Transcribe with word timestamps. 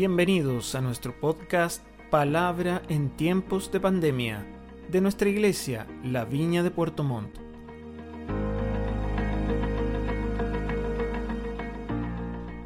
Bienvenidos 0.00 0.74
a 0.74 0.80
nuestro 0.80 1.12
podcast 1.20 1.84
Palabra 2.08 2.80
en 2.88 3.10
tiempos 3.18 3.70
de 3.70 3.80
pandemia 3.80 4.46
de 4.88 5.02
nuestra 5.02 5.28
iglesia, 5.28 5.86
La 6.02 6.24
Viña 6.24 6.62
de 6.62 6.70
Puerto 6.70 7.04
Montt. 7.04 7.36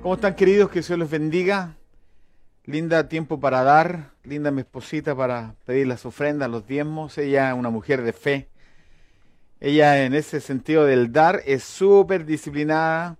¿Cómo 0.00 0.14
están 0.14 0.36
queridos? 0.36 0.70
Que 0.70 0.80
Dios 0.80 0.96
les 0.96 1.10
bendiga. 1.10 1.76
Linda 2.66 3.08
tiempo 3.08 3.40
para 3.40 3.64
dar, 3.64 4.12
linda 4.22 4.52
mi 4.52 4.60
esposita 4.60 5.16
para 5.16 5.56
pedir 5.64 5.88
las 5.88 6.06
ofrendas, 6.06 6.48
los 6.48 6.68
diezmos. 6.68 7.18
Ella 7.18 7.50
es 7.50 7.58
una 7.58 7.70
mujer 7.70 8.02
de 8.02 8.12
fe. 8.12 8.48
Ella 9.58 10.04
en 10.04 10.14
ese 10.14 10.40
sentido 10.40 10.84
del 10.84 11.10
dar 11.10 11.42
es 11.46 11.64
súper 11.64 12.26
disciplinada. 12.26 13.18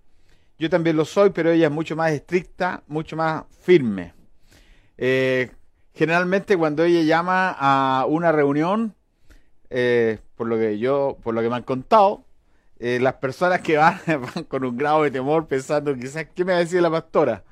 Yo 0.58 0.70
también 0.70 0.96
lo 0.96 1.04
soy, 1.04 1.30
pero 1.30 1.50
ella 1.50 1.66
es 1.66 1.72
mucho 1.72 1.96
más 1.96 2.12
estricta, 2.12 2.82
mucho 2.86 3.16
más 3.16 3.44
firme. 3.62 4.14
Eh, 4.96 5.50
generalmente 5.92 6.56
cuando 6.56 6.84
ella 6.84 7.02
llama 7.02 7.56
a 7.58 8.06
una 8.06 8.30
reunión, 8.32 8.94
eh, 9.70 10.18
por 10.36 10.46
lo 10.46 10.56
que 10.56 10.78
yo, 10.78 11.18
por 11.22 11.34
lo 11.34 11.42
que 11.42 11.48
me 11.48 11.56
han 11.56 11.64
contado, 11.64 12.24
eh, 12.78 12.98
las 13.00 13.14
personas 13.14 13.60
que 13.60 13.76
van, 13.76 14.00
van 14.06 14.44
con 14.44 14.64
un 14.64 14.76
grado 14.76 15.02
de 15.02 15.10
temor 15.10 15.46
pensando 15.46 15.94
quizás 15.94 16.26
qué 16.34 16.44
me 16.44 16.52
va 16.52 16.58
a 16.58 16.60
decir 16.60 16.80
la 16.80 16.90
pastora. 16.90 17.42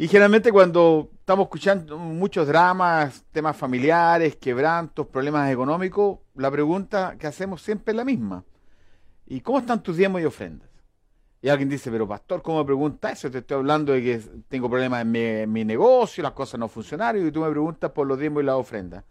Y 0.00 0.06
generalmente 0.06 0.52
cuando 0.52 1.10
estamos 1.18 1.46
escuchando 1.46 1.98
muchos 1.98 2.46
dramas, 2.46 3.24
temas 3.32 3.56
familiares, 3.56 4.36
quebrantos, 4.36 5.08
problemas 5.08 5.50
económicos, 5.50 6.20
la 6.36 6.52
pregunta 6.52 7.16
que 7.18 7.26
hacemos 7.26 7.62
siempre 7.62 7.90
es 7.90 7.96
la 7.96 8.04
misma. 8.04 8.44
¿Y 9.26 9.40
cómo 9.40 9.58
están 9.58 9.82
tus 9.82 9.96
diezmos 9.96 10.22
y 10.22 10.24
ofrendas? 10.24 10.67
Y 11.40 11.48
alguien 11.48 11.68
dice, 11.68 11.90
pero 11.90 12.08
pastor, 12.08 12.42
¿cómo 12.42 12.58
me 12.58 12.64
pregunta 12.64 13.12
eso? 13.12 13.30
Te 13.30 13.38
estoy 13.38 13.58
hablando 13.58 13.92
de 13.92 14.02
que 14.02 14.20
tengo 14.48 14.68
problemas 14.68 15.02
en 15.02 15.52
mi, 15.52 15.64
negocio, 15.64 16.22
las 16.22 16.32
cosas 16.32 16.58
no 16.58 16.68
funcionaron 16.68 17.26
y 17.26 17.30
tú 17.30 17.40
me 17.40 17.50
preguntas 17.50 17.90
por 17.92 18.06
los 18.06 18.18
diezmos 18.18 18.42
y 18.42 18.46
las 18.46 18.56
ofrendas. 18.56 19.04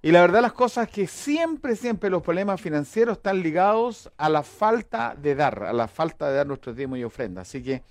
Y 0.00 0.12
la 0.12 0.22
verdad 0.22 0.40
las 0.40 0.52
cosas 0.52 0.88
que 0.88 1.06
siempre, 1.06 1.76
siempre 1.76 2.08
los 2.08 2.22
problemas 2.22 2.60
financieros 2.60 3.18
están 3.18 3.42
ligados 3.42 4.10
a 4.16 4.28
la 4.28 4.42
falta 4.42 5.14
de 5.20 5.34
dar, 5.34 5.64
a 5.64 5.72
la 5.72 5.88
falta 5.88 6.28
de 6.28 6.36
dar 6.36 6.46
nuestros 6.46 6.74
diezmos 6.74 6.98
y 6.98 7.04
ofrendas. 7.04 7.48
Así 7.48 7.62
que 7.62 7.82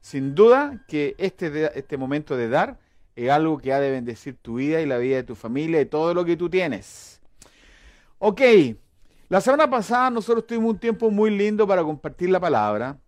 sin 0.00 0.34
duda 0.34 0.82
que 0.88 1.14
este, 1.18 1.78
este 1.78 1.96
momento 1.98 2.36
de 2.36 2.48
dar 2.48 2.78
es 3.16 3.30
algo 3.30 3.58
que 3.58 3.72
ha 3.72 3.80
de 3.80 3.90
bendecir 3.90 4.36
tu 4.40 4.56
vida 4.56 4.80
y 4.80 4.86
la 4.86 4.98
vida 4.98 5.16
de 5.16 5.24
tu 5.24 5.34
familia 5.34 5.80
y 5.80 5.86
todo 5.86 6.14
lo 6.14 6.24
que 6.24 6.36
tú 6.36 6.48
tienes. 6.48 7.20
Ok, 8.18 8.40
la 9.34 9.40
semana 9.40 9.68
pasada 9.68 10.10
nosotros 10.10 10.46
tuvimos 10.46 10.74
un 10.74 10.78
tiempo 10.78 11.10
muy 11.10 11.28
lindo 11.28 11.66
para 11.66 11.82
compartir 11.82 12.30
la 12.30 12.38
palabra 12.38 13.00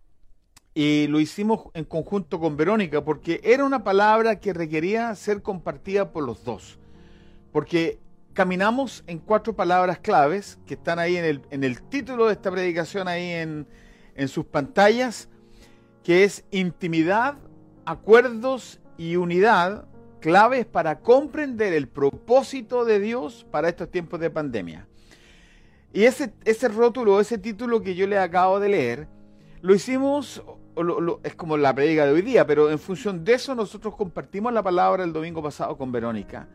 y 0.73 1.07
lo 1.07 1.21
hicimos 1.21 1.69
en 1.73 1.85
conjunto 1.85 2.37
con 2.37 2.57
Verónica 2.57 3.01
porque 3.01 3.39
era 3.45 3.63
una 3.63 3.85
palabra 3.85 4.37
que 4.37 4.51
requería 4.51 5.15
ser 5.15 5.41
compartida 5.41 6.11
por 6.11 6.25
los 6.25 6.43
dos. 6.43 6.79
Porque 7.53 8.01
caminamos 8.33 9.05
en 9.07 9.19
cuatro 9.19 9.55
palabras 9.55 9.99
claves 9.99 10.59
que 10.65 10.73
están 10.73 10.99
ahí 10.99 11.15
en 11.15 11.23
el, 11.23 11.41
en 11.49 11.63
el 11.63 11.81
título 11.81 12.25
de 12.25 12.33
esta 12.33 12.51
predicación, 12.51 13.07
ahí 13.07 13.31
en, 13.31 13.65
en 14.13 14.27
sus 14.27 14.43
pantallas 14.43 15.29
que 16.03 16.25
es 16.25 16.43
intimidad, 16.51 17.37
acuerdos 17.85 18.81
y 18.97 19.15
unidad, 19.15 19.87
claves 20.19 20.65
para 20.65 20.99
comprender 20.99 21.71
el 21.71 21.87
propósito 21.87 22.83
de 22.83 22.99
Dios 22.99 23.47
para 23.49 23.69
estos 23.69 23.89
tiempos 23.89 24.19
de 24.19 24.29
pandemia. 24.29 24.89
Y 25.97 26.05
ese, 26.05 26.31
ese 26.45 26.67
rótulo, 26.67 27.19
ese 27.19 27.39
título 27.39 27.81
que 27.81 27.95
yo 27.95 28.05
le 28.05 28.19
acabo 28.19 28.59
de 28.59 28.69
leer, 28.69 29.07
lo 29.61 29.73
hicimos, 29.73 30.43
es 31.23 31.33
como 31.33 31.57
la 31.57 31.73
predica 31.73 32.05
de 32.05 32.11
hoy 32.11 32.21
día, 32.21 32.45
pero 32.45 32.69
en 32.69 32.77
función 32.77 33.25
de 33.25 33.33
eso 33.33 33.55
nosotros 33.55 33.95
compartimos 33.95 34.53
la 34.53 34.61
palabra 34.61 35.03
el 35.03 35.11
domingo 35.11 35.41
pasado 35.41 35.75
con 35.75 35.91
Verónica. 35.91 36.47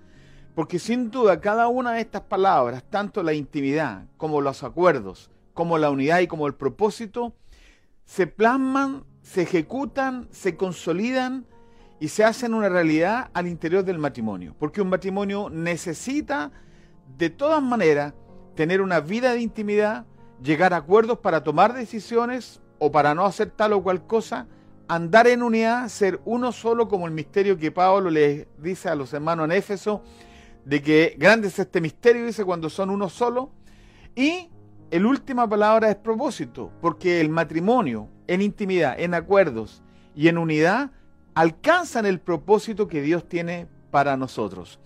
Porque 0.55 0.79
sin 0.79 1.11
duda 1.11 1.41
cada 1.41 1.67
una 1.67 1.95
de 1.95 2.03
estas 2.03 2.23
palabras, 2.23 2.85
tanto 2.89 3.21
la 3.25 3.33
intimidad 3.33 4.07
como 4.17 4.41
los 4.41 4.63
acuerdos, 4.63 5.29
como 5.55 5.77
la 5.77 5.91
unidad 5.91 6.21
y 6.21 6.29
como 6.29 6.47
el 6.47 6.55
propósito, 6.55 7.35
se 8.05 8.29
plasman 8.29 9.03
se 9.23 9.43
ejecutan, 9.43 10.29
se 10.31 10.57
consolidan 10.57 11.47
y 11.99 12.07
se 12.07 12.23
hacen 12.23 12.55
una 12.55 12.69
realidad 12.69 13.33
al 13.35 13.49
interior 13.49 13.85
del 13.85 13.99
matrimonio. 13.99 14.55
Porque 14.57 14.81
un 14.81 14.89
matrimonio 14.89 15.51
necesita 15.51 16.53
de 17.19 17.29
todas 17.29 17.61
maneras 17.61 18.15
tener 18.55 18.81
una 18.81 19.01
vida 19.01 19.33
de 19.33 19.41
intimidad, 19.41 20.07
llegar 20.43 20.75
a 20.75 20.79
acuerdos 20.79 21.19
para 21.19 21.43
tomar 21.43 21.75
decisiones 21.75 22.61
o 22.79 22.91
para 22.91 23.15
no 23.15 23.25
hacer 23.25 23.51
tal 23.51 23.73
o 23.75 23.83
cual 23.83 24.07
cosa, 24.07 24.47
andar 24.89 25.27
en 25.27 25.43
unidad, 25.43 25.89
ser 25.89 26.21
uno 26.25 26.53
solo 26.53 26.89
como 26.89 27.07
el 27.07 27.13
misterio 27.13 27.57
que 27.57 27.71
Pablo 27.71 28.11
le 28.11 28.49
dice 28.59 28.89
a 28.89 28.95
los 28.95 29.13
hermanos 29.13 29.47
en 29.47 29.53
Éfeso, 29.53 30.03
de 30.65 30.83
que 30.83 31.17
grande 31.19 31.49
es 31.49 31.59
este 31.59 31.81
misterio, 31.81 32.27
dice, 32.27 32.45
cuando 32.45 32.69
son 32.69 32.91
uno 32.91 33.09
solo. 33.09 33.51
Y 34.15 34.51
el 34.91 35.07
última 35.07 35.49
palabra 35.49 35.91
es 35.91 35.97
propósito, 35.97 36.71
porque 36.81 37.21
el 37.21 37.31
matrimonio, 37.31 38.09
en 38.27 38.43
intimidad, 38.43 38.99
en 38.99 39.15
acuerdos 39.15 39.83
y 40.15 40.29
en 40.29 40.39
unidad, 40.39 40.91
alcanzan 41.35 42.05
el 42.07 42.21
propósito 42.21 42.89
que 42.89 43.01
Dios 43.01 43.29
tiene 43.29 43.67
para 43.91 44.17
nosotros. 44.17 44.79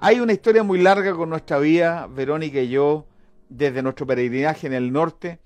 Hay 0.00 0.20
una 0.20 0.32
historia 0.32 0.62
muy 0.62 0.80
larga 0.80 1.12
con 1.12 1.28
nuestra 1.28 1.58
vida, 1.58 2.06
Verónica 2.06 2.60
y 2.60 2.68
yo, 2.68 3.06
desde 3.48 3.82
nuestro 3.82 4.06
peregrinaje 4.06 4.68
en 4.68 4.72
el 4.72 4.92
norte, 4.92 5.40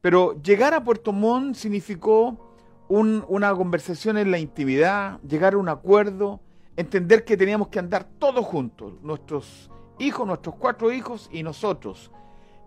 pero 0.00 0.42
llegar 0.42 0.74
a 0.74 0.82
Puerto 0.82 1.12
Montt 1.12 1.54
significó 1.54 2.56
una 2.88 3.54
conversación 3.54 4.18
en 4.18 4.32
la 4.32 4.40
intimidad, 4.40 5.20
llegar 5.20 5.54
a 5.54 5.58
un 5.58 5.68
acuerdo, 5.68 6.40
entender 6.76 7.24
que 7.24 7.36
teníamos 7.36 7.68
que 7.68 7.78
andar 7.78 8.08
todos 8.18 8.44
juntos, 8.44 8.94
nuestros 9.02 9.70
hijos, 10.00 10.26
nuestros 10.26 10.56
cuatro 10.56 10.92
hijos 10.92 11.30
y 11.32 11.44
nosotros. 11.44 12.10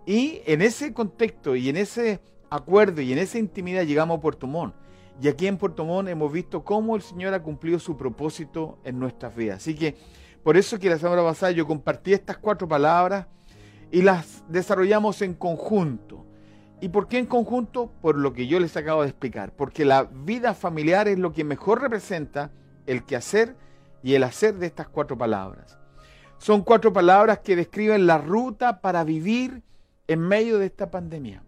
Y 0.05 0.39
en 0.45 0.61
ese 0.61 0.93
contexto 0.93 1.57
y 1.57 1.67
en 1.67 1.75
ese 1.75 2.21
acuerdo 2.49 3.01
y 3.01 3.11
en 3.11 3.19
esa 3.19 3.39
intimidad 3.39 3.83
llegamos 3.83 4.19
a 4.19 4.21
Puerto 4.21 4.47
Montt. 4.47 4.73
Y 5.21 5.27
aquí 5.27 5.47
en 5.47 5.57
Puerto 5.57 5.83
Montt 5.83 6.07
hemos 6.07 6.31
visto 6.31 6.63
cómo 6.63 6.95
el 6.95 7.01
Señor 7.01 7.33
ha 7.33 7.43
cumplido 7.43 7.77
su 7.77 7.97
propósito 7.97 8.79
en 8.85 8.99
nuestras 8.99 9.35
vidas. 9.35 9.57
Así 9.57 9.75
que 9.75 9.95
por 10.45 10.55
eso 10.55 10.79
que 10.79 10.89
la 10.89 10.97
semana 10.97 11.23
pasada 11.23 11.51
yo 11.51 11.67
compartí 11.67 12.13
estas 12.13 12.37
cuatro 12.37 12.69
palabras 12.69 13.27
y 13.91 14.01
las 14.01 14.45
desarrollamos 14.47 15.21
en 15.21 15.33
conjunto. 15.33 16.25
¿Y 16.79 16.87
por 16.87 17.09
qué 17.09 17.17
en 17.17 17.25
conjunto? 17.25 17.91
Por 18.01 18.15
lo 18.15 18.31
que 18.31 18.47
yo 18.47 18.61
les 18.61 18.77
acabo 18.77 19.01
de 19.01 19.09
explicar. 19.09 19.51
Porque 19.51 19.83
la 19.83 20.03
vida 20.03 20.53
familiar 20.53 21.09
es 21.09 21.19
lo 21.19 21.33
que 21.33 21.43
mejor 21.43 21.81
representa 21.81 22.51
el 22.85 23.03
quehacer 23.03 23.57
y 24.03 24.13
el 24.13 24.23
hacer 24.23 24.55
de 24.55 24.67
estas 24.67 24.87
cuatro 24.87 25.17
palabras. 25.17 25.77
Son 26.37 26.61
cuatro 26.61 26.93
palabras 26.93 27.39
que 27.39 27.57
describen 27.57 28.07
la 28.07 28.19
ruta 28.19 28.79
para 28.79 29.03
vivir 29.03 29.63
en 30.07 30.21
medio 30.21 30.59
de 30.59 30.67
esta 30.67 30.89
pandemia 30.89 31.43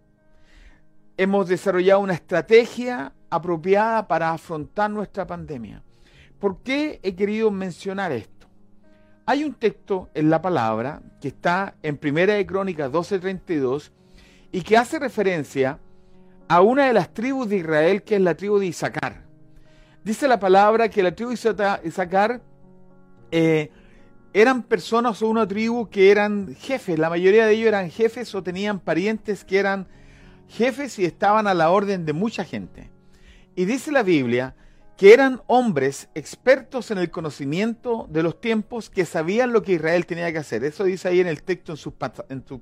hemos 1.18 1.48
desarrollado 1.48 2.00
una 2.00 2.14
estrategia 2.14 3.12
apropiada 3.30 4.08
para 4.08 4.32
afrontar 4.32 4.90
nuestra 4.90 5.26
pandemia. 5.26 5.84
¿Por 6.40 6.62
qué 6.62 7.00
he 7.02 7.16
querido 7.16 7.50
mencionar 7.50 8.12
esto? 8.12 8.37
Hay 9.30 9.44
un 9.44 9.56
texto 9.56 10.10
en 10.14 10.30
la 10.30 10.42
palabra 10.42 11.02
que 11.20 11.28
está 11.28 11.76
en 11.84 11.98
Primera 11.98 12.36
de 12.36 12.46
Crónicas 12.46 12.90
12:32 12.90 13.92
y 14.54 14.62
que 14.62 14.78
hace 14.78 15.00
referencia 15.00 15.80
a 16.48 16.62
una 16.62 16.86
de 16.86 16.94
las 16.94 17.14
tribus 17.14 17.50
de 17.50 17.58
Israel 17.58 18.04
que 18.04 18.16
es 18.16 18.22
la 18.22 18.36
tribu 18.36 18.58
de 18.58 18.68
Isaacar. 18.68 19.26
Dice 20.02 20.30
la 20.30 20.40
palabra 20.40 20.88
que 20.88 21.04
la 21.04 21.14
tribu 21.14 21.32
de 21.32 21.80
Isaacar 21.84 22.42
eh, 23.30 23.70
eran 24.32 24.64
personas 24.64 25.22
o 25.22 25.28
una 25.28 25.46
tribu 25.46 25.90
que 25.90 26.10
eran 26.10 26.56
jefes, 26.56 26.98
la 26.98 27.10
mayoría 27.10 27.46
de 27.46 27.52
ellos 27.52 27.68
eran 27.68 27.90
jefes 27.90 28.34
o 28.34 28.42
tenían 28.42 28.80
parientes 28.80 29.44
que 29.44 29.60
eran 29.60 29.90
jefes 30.48 31.00
y 31.00 31.04
estaban 31.04 31.48
a 31.48 31.54
la 31.54 31.70
orden 31.70 32.06
de 32.06 32.14
mucha 32.14 32.46
gente. 32.46 32.90
Y 33.58 33.66
dice 33.66 33.92
la 33.92 34.04
Biblia 34.04 34.56
que 34.98 35.14
eran 35.14 35.42
hombres 35.46 36.10
expertos 36.16 36.90
en 36.90 36.98
el 36.98 37.12
conocimiento 37.12 38.08
de 38.10 38.24
los 38.24 38.42
tiempos 38.42 38.90
que 38.90 39.06
sabían 39.06 39.54
lo 39.54 39.62
que 39.62 39.74
Israel 39.74 40.08
tenía 40.08 40.32
que 40.32 40.40
hacer. 40.40 40.64
Eso 40.64 40.84
dice 40.84 41.08
ahí 41.08 41.20
en 41.20 41.28
el 41.28 41.44
texto 41.44 41.74
en 41.74 41.78
sus, 41.78 41.94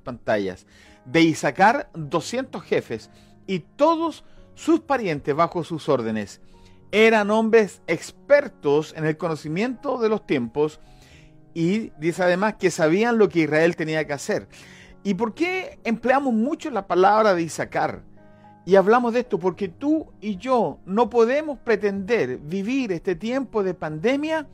pantallas. 0.00 0.66
De 1.06 1.22
Isaacar 1.22 1.88
200 1.94 2.62
jefes 2.62 3.10
y 3.46 3.60
todos 3.60 4.22
sus 4.54 4.80
parientes 4.80 5.34
bajo 5.34 5.64
sus 5.64 5.88
órdenes. 5.88 6.42
Eran 6.92 7.30
hombres 7.30 7.80
expertos 7.86 8.92
en 8.96 9.06
el 9.06 9.16
conocimiento 9.16 9.98
de 9.98 10.10
los 10.10 10.26
tiempos 10.26 10.78
y 11.54 11.90
dice 11.98 12.22
además 12.22 12.56
que 12.56 12.70
sabían 12.70 13.16
lo 13.16 13.30
que 13.30 13.40
Israel 13.40 13.76
tenía 13.76 14.06
que 14.06 14.12
hacer. 14.12 14.46
¿Y 15.02 15.14
por 15.14 15.32
qué 15.34 15.78
empleamos 15.84 16.34
mucho 16.34 16.68
la 16.70 16.86
palabra 16.86 17.34
de 17.34 17.42
Isaacar? 17.42 18.02
Y 18.66 18.74
hablamos 18.74 19.14
de 19.14 19.20
esto 19.20 19.38
porque 19.38 19.68
tú 19.68 20.08
y 20.20 20.36
yo 20.38 20.80
no 20.84 21.08
podemos 21.08 21.56
pretender 21.60 22.36
vivir 22.38 22.90
este 22.90 23.14
tiempo 23.14 23.62
de 23.62 23.74
pandemia 23.74 24.48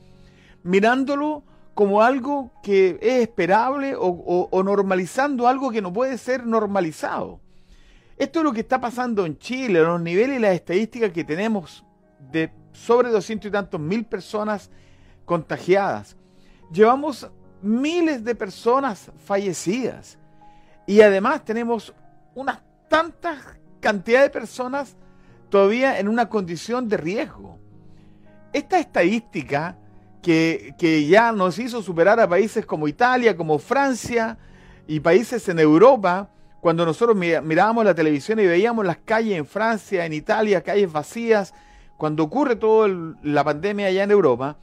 mirándolo 0.62 1.43
como 1.73 2.03
algo 2.03 2.53
que 2.62 2.99
es 3.00 3.23
esperable 3.23 3.94
o, 3.99 4.62
normalizando 4.62 5.49
algo 5.49 5.70
que 5.70 5.81
no 5.81 5.94
puede 5.94 6.19
ser 6.19 6.47
normalizado. 6.47 7.41
Esto 8.19 8.41
es 8.41 8.44
lo 8.44 8.53
que 8.53 8.61
está 8.61 8.79
pasando 8.79 9.25
en 9.25 9.38
Chile, 9.38 9.81
los 9.81 10.00
niveles 10.00 10.37
y 10.37 10.43
las 10.43 10.55
estadísticas 10.55 11.11
que 11.11 11.25
tenemos 11.25 11.82
de 12.31 12.53
sobre 12.73 13.08
doscientos 13.08 13.49
y 13.49 13.53
tantos 13.53 13.81
mil 13.81 14.05
personas 14.05 14.70
contagiadas. 15.25 16.19
Llevamos 16.70 17.31
miles 17.62 18.23
de 18.25 18.35
personas 18.35 19.11
fallecidas. 19.25 20.19
Y 20.87 21.00
además 21.00 21.44
tenemos 21.47 21.94
unas 22.35 22.61
tantas 22.88 23.38
cantidad 23.82 24.23
de 24.23 24.31
personas 24.31 24.96
todavía 25.50 25.99
en 25.99 26.08
una 26.08 26.31
condición 26.31 26.88
de 26.88 26.96
riesgo. 26.96 27.58
Esta 28.55 28.79
estadística 28.79 29.76
que, 30.23 30.75
que, 30.79 31.06
ya 31.06 31.32
nos 31.32 31.58
hizo 31.58 31.82
superar 31.82 32.19
a 32.20 32.29
países 32.29 32.64
como 32.64 32.88
Italia, 32.88 33.37
como 33.37 33.58
Francia 33.58 34.38
y 34.87 35.00
países 35.00 35.46
en 35.49 35.58
Europa, 35.58 36.31
cuando 36.61 36.87
nosotros 36.87 37.17
mirábamos 37.17 37.84
la 37.84 37.94
televisión 37.94 38.38
y 38.38 38.46
veíamos 38.46 38.87
las 38.87 38.99
calles 38.99 39.37
en 39.37 39.44
Francia, 39.44 40.06
en 40.06 40.12
Italia, 40.12 40.62
calles 40.62 40.90
vacías, 40.90 41.52
cuando 41.96 42.23
ocurre 42.23 42.56
toda 42.56 42.88
la 43.23 43.43
pandemia 43.43 43.88
allá 43.88 44.05
en 44.05 44.11
Europa, 44.12 44.56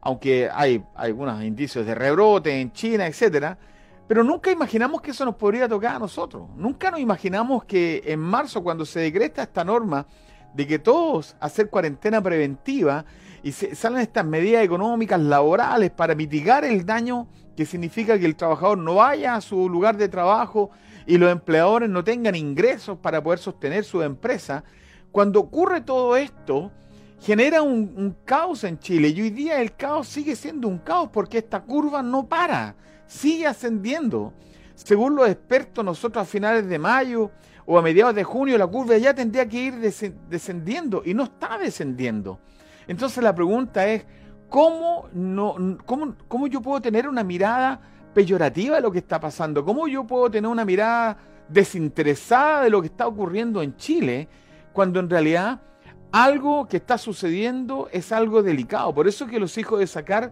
aunque 0.00 0.48
hay, 0.52 0.82
algunos 0.94 1.42
indicios 1.42 1.84
de 1.86 1.94
rebrote 1.94 2.60
en 2.60 2.72
China, 2.72 3.06
etcétera, 3.06 3.58
pero 4.06 4.22
nunca 4.22 4.50
imaginamos 4.50 5.00
que 5.00 5.12
eso 5.12 5.24
nos 5.24 5.36
podría 5.36 5.68
tocar 5.68 5.96
a 5.96 5.98
nosotros. 5.98 6.48
Nunca 6.56 6.90
nos 6.90 7.00
imaginamos 7.00 7.64
que 7.64 8.02
en 8.06 8.20
marzo, 8.20 8.62
cuando 8.62 8.84
se 8.84 9.00
decreta 9.00 9.42
esta 9.42 9.64
norma 9.64 10.06
de 10.54 10.66
que 10.66 10.78
todos 10.78 11.36
hacer 11.40 11.68
cuarentena 11.68 12.22
preventiva 12.22 13.04
y 13.42 13.52
se, 13.52 13.74
salen 13.74 14.00
estas 14.00 14.24
medidas 14.24 14.64
económicas, 14.64 15.20
laborales, 15.20 15.90
para 15.90 16.14
mitigar 16.14 16.64
el 16.64 16.86
daño 16.86 17.28
que 17.56 17.66
significa 17.66 18.18
que 18.18 18.26
el 18.26 18.36
trabajador 18.36 18.78
no 18.78 18.96
vaya 18.96 19.36
a 19.36 19.40
su 19.40 19.68
lugar 19.68 19.96
de 19.96 20.08
trabajo 20.08 20.70
y 21.06 21.18
los 21.18 21.30
empleadores 21.30 21.88
no 21.88 22.02
tengan 22.02 22.34
ingresos 22.34 22.98
para 22.98 23.22
poder 23.22 23.38
sostener 23.38 23.84
su 23.84 24.02
empresa. 24.02 24.64
Cuando 25.12 25.40
ocurre 25.40 25.80
todo 25.80 26.16
esto, 26.16 26.72
genera 27.20 27.62
un, 27.62 28.16
caos 28.24 28.64
en 28.64 28.78
Chile 28.78 29.08
y 29.08 29.22
hoy 29.22 29.30
día 29.30 29.60
el 29.60 29.74
caos 29.74 30.08
sigue 30.08 30.36
siendo 30.36 30.68
un 30.68 30.78
caos 30.78 31.10
porque 31.12 31.38
esta 31.38 31.62
curva 31.62 32.02
no 32.02 32.26
para, 32.26 32.74
sigue 33.06 33.46
ascendiendo. 33.46 34.32
Según 34.74 35.14
los 35.14 35.28
expertos, 35.28 35.84
nosotros 35.84 36.22
a 36.22 36.24
finales 36.24 36.66
de 36.66 36.78
mayo 36.78 37.30
o 37.66 37.78
a 37.78 37.82
mediados 37.82 38.14
de 38.14 38.24
junio 38.24 38.58
la 38.58 38.66
curva 38.66 38.96
ya 38.98 39.14
tendría 39.14 39.48
que 39.48 39.56
ir 39.56 39.74
descendiendo 40.28 41.02
y 41.04 41.14
no 41.14 41.24
está 41.24 41.58
descendiendo. 41.58 42.38
Entonces 42.86 43.22
la 43.22 43.34
pregunta 43.34 43.86
es, 43.86 44.04
¿cómo, 44.48 45.08
no, 45.12 45.78
cómo, 45.86 46.14
¿cómo 46.28 46.46
yo 46.46 46.60
puedo 46.60 46.80
tener 46.80 47.08
una 47.08 47.24
mirada 47.24 47.80
peyorativa 48.12 48.76
de 48.76 48.82
lo 48.82 48.92
que 48.92 48.98
está 48.98 49.18
pasando? 49.20 49.64
¿Cómo 49.64 49.88
yo 49.88 50.04
puedo 50.04 50.30
tener 50.30 50.50
una 50.50 50.64
mirada 50.64 51.16
desinteresada 51.48 52.62
de 52.62 52.70
lo 52.70 52.80
que 52.80 52.88
está 52.88 53.06
ocurriendo 53.06 53.62
en 53.62 53.76
Chile 53.76 54.28
cuando 54.72 55.00
en 55.00 55.08
realidad 55.08 55.60
algo 56.14 56.68
que 56.68 56.76
está 56.76 56.96
sucediendo 56.96 57.88
es 57.90 58.12
algo 58.12 58.42
delicado. 58.42 58.94
Por 58.94 59.08
eso 59.08 59.26
que 59.26 59.40
los 59.40 59.58
hijos 59.58 59.80
de 59.80 59.86
Sacar 59.86 60.30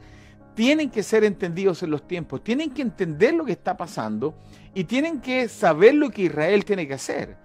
tienen 0.54 0.90
que 0.90 1.02
ser 1.02 1.24
entendidos 1.24 1.82
en 1.82 1.90
los 1.90 2.06
tiempos, 2.06 2.42
tienen 2.44 2.70
que 2.70 2.82
entender 2.82 3.34
lo 3.34 3.44
que 3.44 3.52
está 3.52 3.76
pasando 3.76 4.34
y 4.74 4.84
tienen 4.84 5.20
que 5.20 5.48
saber 5.48 5.94
lo 5.94 6.10
que 6.10 6.22
Israel 6.22 6.64
tiene 6.64 6.86
que 6.86 6.94
hacer. 6.94 7.36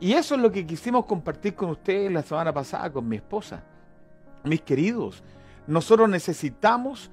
Y 0.00 0.12
eso 0.12 0.34
es 0.34 0.40
lo 0.40 0.52
que 0.52 0.66
quisimos 0.66 1.06
compartir 1.06 1.54
con 1.54 1.70
ustedes 1.70 2.10
la 2.12 2.22
semana 2.22 2.52
pasada 2.52 2.90
con 2.90 3.08
mi 3.08 3.16
esposa. 3.16 3.62
Mis 4.44 4.62
queridos, 4.62 5.22
nosotros 5.66 6.08
necesitamos 6.08 7.10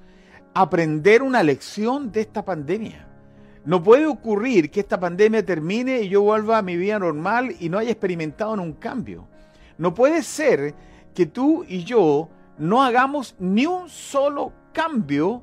aprender 0.54 1.22
una 1.22 1.42
lección 1.42 2.10
de 2.12 2.22
esta 2.22 2.44
pandemia. 2.44 3.06
No 3.64 3.82
puede 3.82 4.06
ocurrir 4.06 4.70
que 4.70 4.80
esta 4.80 4.98
pandemia 4.98 5.44
termine 5.44 6.00
y 6.00 6.08
yo 6.08 6.22
vuelva 6.22 6.58
a 6.58 6.62
mi 6.62 6.76
vida 6.76 6.98
normal 6.98 7.54
y 7.58 7.68
no 7.68 7.78
haya 7.78 7.90
experimentado 7.90 8.52
un 8.52 8.72
cambio. 8.72 9.26
No 9.76 9.92
puede 9.92 10.22
ser 10.22 10.74
que 11.12 11.26
tú 11.26 11.64
y 11.68 11.82
yo 11.82 12.28
no 12.58 12.82
hagamos 12.82 13.34
ni 13.38 13.66
un 13.66 13.88
solo 13.88 14.52
cambio 14.76 15.42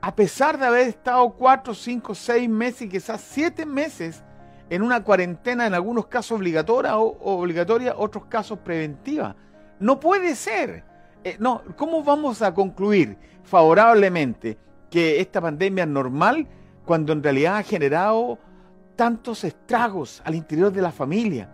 a 0.00 0.14
pesar 0.14 0.58
de 0.58 0.66
haber 0.66 0.88
estado 0.88 1.30
cuatro, 1.30 1.72
cinco, 1.72 2.14
seis 2.14 2.48
meses 2.48 2.82
y 2.82 2.88
quizás 2.88 3.20
siete 3.20 3.64
meses 3.64 4.22
en 4.68 4.82
una 4.82 5.02
cuarentena, 5.02 5.66
en 5.66 5.74
algunos 5.74 6.06
casos 6.06 6.32
obligatoria 6.38 6.98
o 6.98 7.40
obligatoria, 7.40 7.94
otros 7.96 8.26
casos 8.26 8.58
preventiva. 8.58 9.36
No 9.78 10.00
puede 10.00 10.34
ser. 10.34 10.84
Eh, 11.22 11.36
no, 11.38 11.62
¿cómo 11.76 12.02
vamos 12.02 12.42
a 12.42 12.52
concluir 12.52 13.16
favorablemente 13.44 14.58
que 14.90 15.20
esta 15.20 15.40
pandemia 15.40 15.84
es 15.84 15.90
normal 15.90 16.46
cuando 16.84 17.12
en 17.12 17.22
realidad 17.22 17.56
ha 17.56 17.62
generado 17.62 18.38
tantos 18.96 19.44
estragos 19.44 20.20
al 20.24 20.34
interior 20.34 20.70
de 20.70 20.82
la 20.82 20.92
familia? 20.92 21.48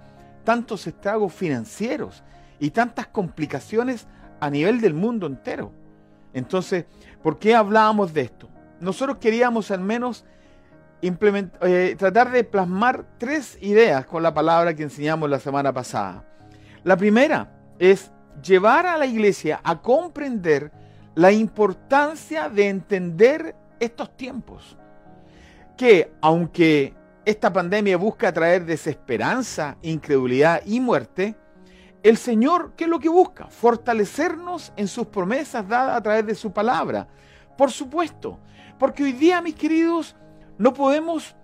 tantos 0.44 0.86
estragos 0.86 1.32
financieros 1.32 2.22
y 2.58 2.70
tantas 2.70 3.06
complicaciones 3.06 4.06
a 4.40 4.50
nivel 4.50 4.80
del 4.80 4.94
mundo 4.94 5.26
entero. 5.26 5.72
Entonces, 6.32 6.84
¿por 7.22 7.38
qué 7.38 7.54
hablábamos 7.54 8.12
de 8.12 8.22
esto? 8.22 8.48
Nosotros 8.80 9.18
queríamos 9.18 9.70
al 9.70 9.80
menos 9.80 10.24
eh, 11.02 11.96
tratar 11.98 12.30
de 12.30 12.44
plasmar 12.44 13.04
tres 13.18 13.58
ideas 13.60 14.04
con 14.06 14.22
la 14.22 14.34
palabra 14.34 14.74
que 14.74 14.82
enseñamos 14.82 15.30
la 15.30 15.38
semana 15.38 15.72
pasada. 15.72 16.24
La 16.84 16.96
primera 16.96 17.50
es 17.78 18.10
llevar 18.42 18.86
a 18.86 18.96
la 18.96 19.06
iglesia 19.06 19.60
a 19.64 19.80
comprender 19.80 20.70
la 21.14 21.32
importancia 21.32 22.48
de 22.48 22.68
entender 22.68 23.56
estos 23.78 24.16
tiempos. 24.16 24.76
Que 25.76 26.12
aunque 26.20 26.94
esta 27.24 27.52
pandemia 27.52 27.96
busca 27.96 28.32
traer 28.32 28.64
desesperanza, 28.64 29.76
incredulidad 29.82 30.62
y 30.66 30.80
muerte, 30.80 31.34
el 32.02 32.16
Señor, 32.16 32.72
¿qué 32.76 32.84
es 32.84 32.90
lo 32.90 32.98
que 32.98 33.08
busca? 33.08 33.46
Fortalecernos 33.46 34.72
en 34.76 34.88
sus 34.88 35.06
promesas 35.06 35.68
dadas 35.68 35.96
a 35.96 36.02
través 36.02 36.26
de 36.26 36.34
su 36.34 36.52
palabra. 36.52 37.08
Por 37.58 37.70
supuesto, 37.70 38.38
porque 38.78 39.02
hoy 39.02 39.12
día, 39.12 39.42
mis 39.42 39.54
queridos, 39.54 40.16
no 40.56 40.72
podemos 40.72 41.36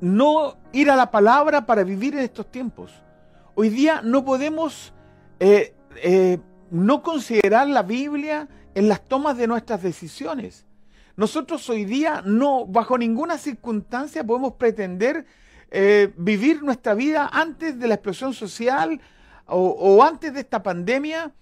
no 0.00 0.56
ir 0.72 0.90
a 0.90 0.96
la 0.96 1.10
palabra 1.10 1.64
para 1.64 1.84
vivir 1.84 2.14
en 2.14 2.20
estos 2.20 2.50
tiempos. 2.50 2.92
Hoy 3.54 3.68
día 3.68 4.02
no 4.02 4.24
podemos 4.24 4.92
eh, 5.38 5.74
eh, 6.02 6.38
no 6.70 7.02
considerar 7.02 7.68
la 7.68 7.82
Biblia 7.82 8.48
en 8.74 8.88
las 8.88 9.04
tomas 9.04 9.36
de 9.36 9.46
nuestras 9.46 9.82
decisiones. 9.82 10.66
Nosotros 11.16 11.70
hoy 11.70 11.84
día 11.84 12.22
no, 12.26 12.66
bajo 12.66 12.98
ninguna 12.98 13.38
circunstancia 13.38 14.24
podemos 14.24 14.54
pretender 14.54 15.24
eh, 15.70 16.12
vivir 16.16 16.62
nuestra 16.62 16.94
vida 16.94 17.30
antes 17.32 17.78
de 17.78 17.88
la 17.88 17.94
explosión 17.94 18.34
social 18.34 19.00
o, 19.46 20.02
antes 20.02 20.34
de 20.34 20.40
esta 20.40 20.62
pandemia, 20.62 21.32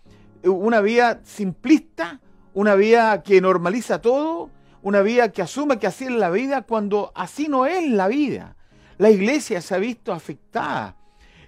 una 0.42 0.80
vida 0.80 1.20
simplista, 1.24 2.20
una 2.52 2.74
vida 2.74 3.22
que 3.22 3.40
normaliza 3.40 4.00
todo, 4.00 4.50
una 4.82 5.00
vida 5.00 5.32
que 5.32 5.42
asume 5.42 5.78
que 5.78 5.86
así 5.86 6.04
es 6.04 6.12
la 6.12 6.30
vida 6.30 6.62
cuando 6.62 7.12
así 7.14 7.48
no 7.48 7.66
es 7.66 7.90
la 7.90 8.08
vida. 8.08 8.56
La 8.98 9.10
iglesia 9.10 9.60
se 9.60 9.74
ha 9.74 9.78
visto 9.78 10.12
afectada 10.12 10.96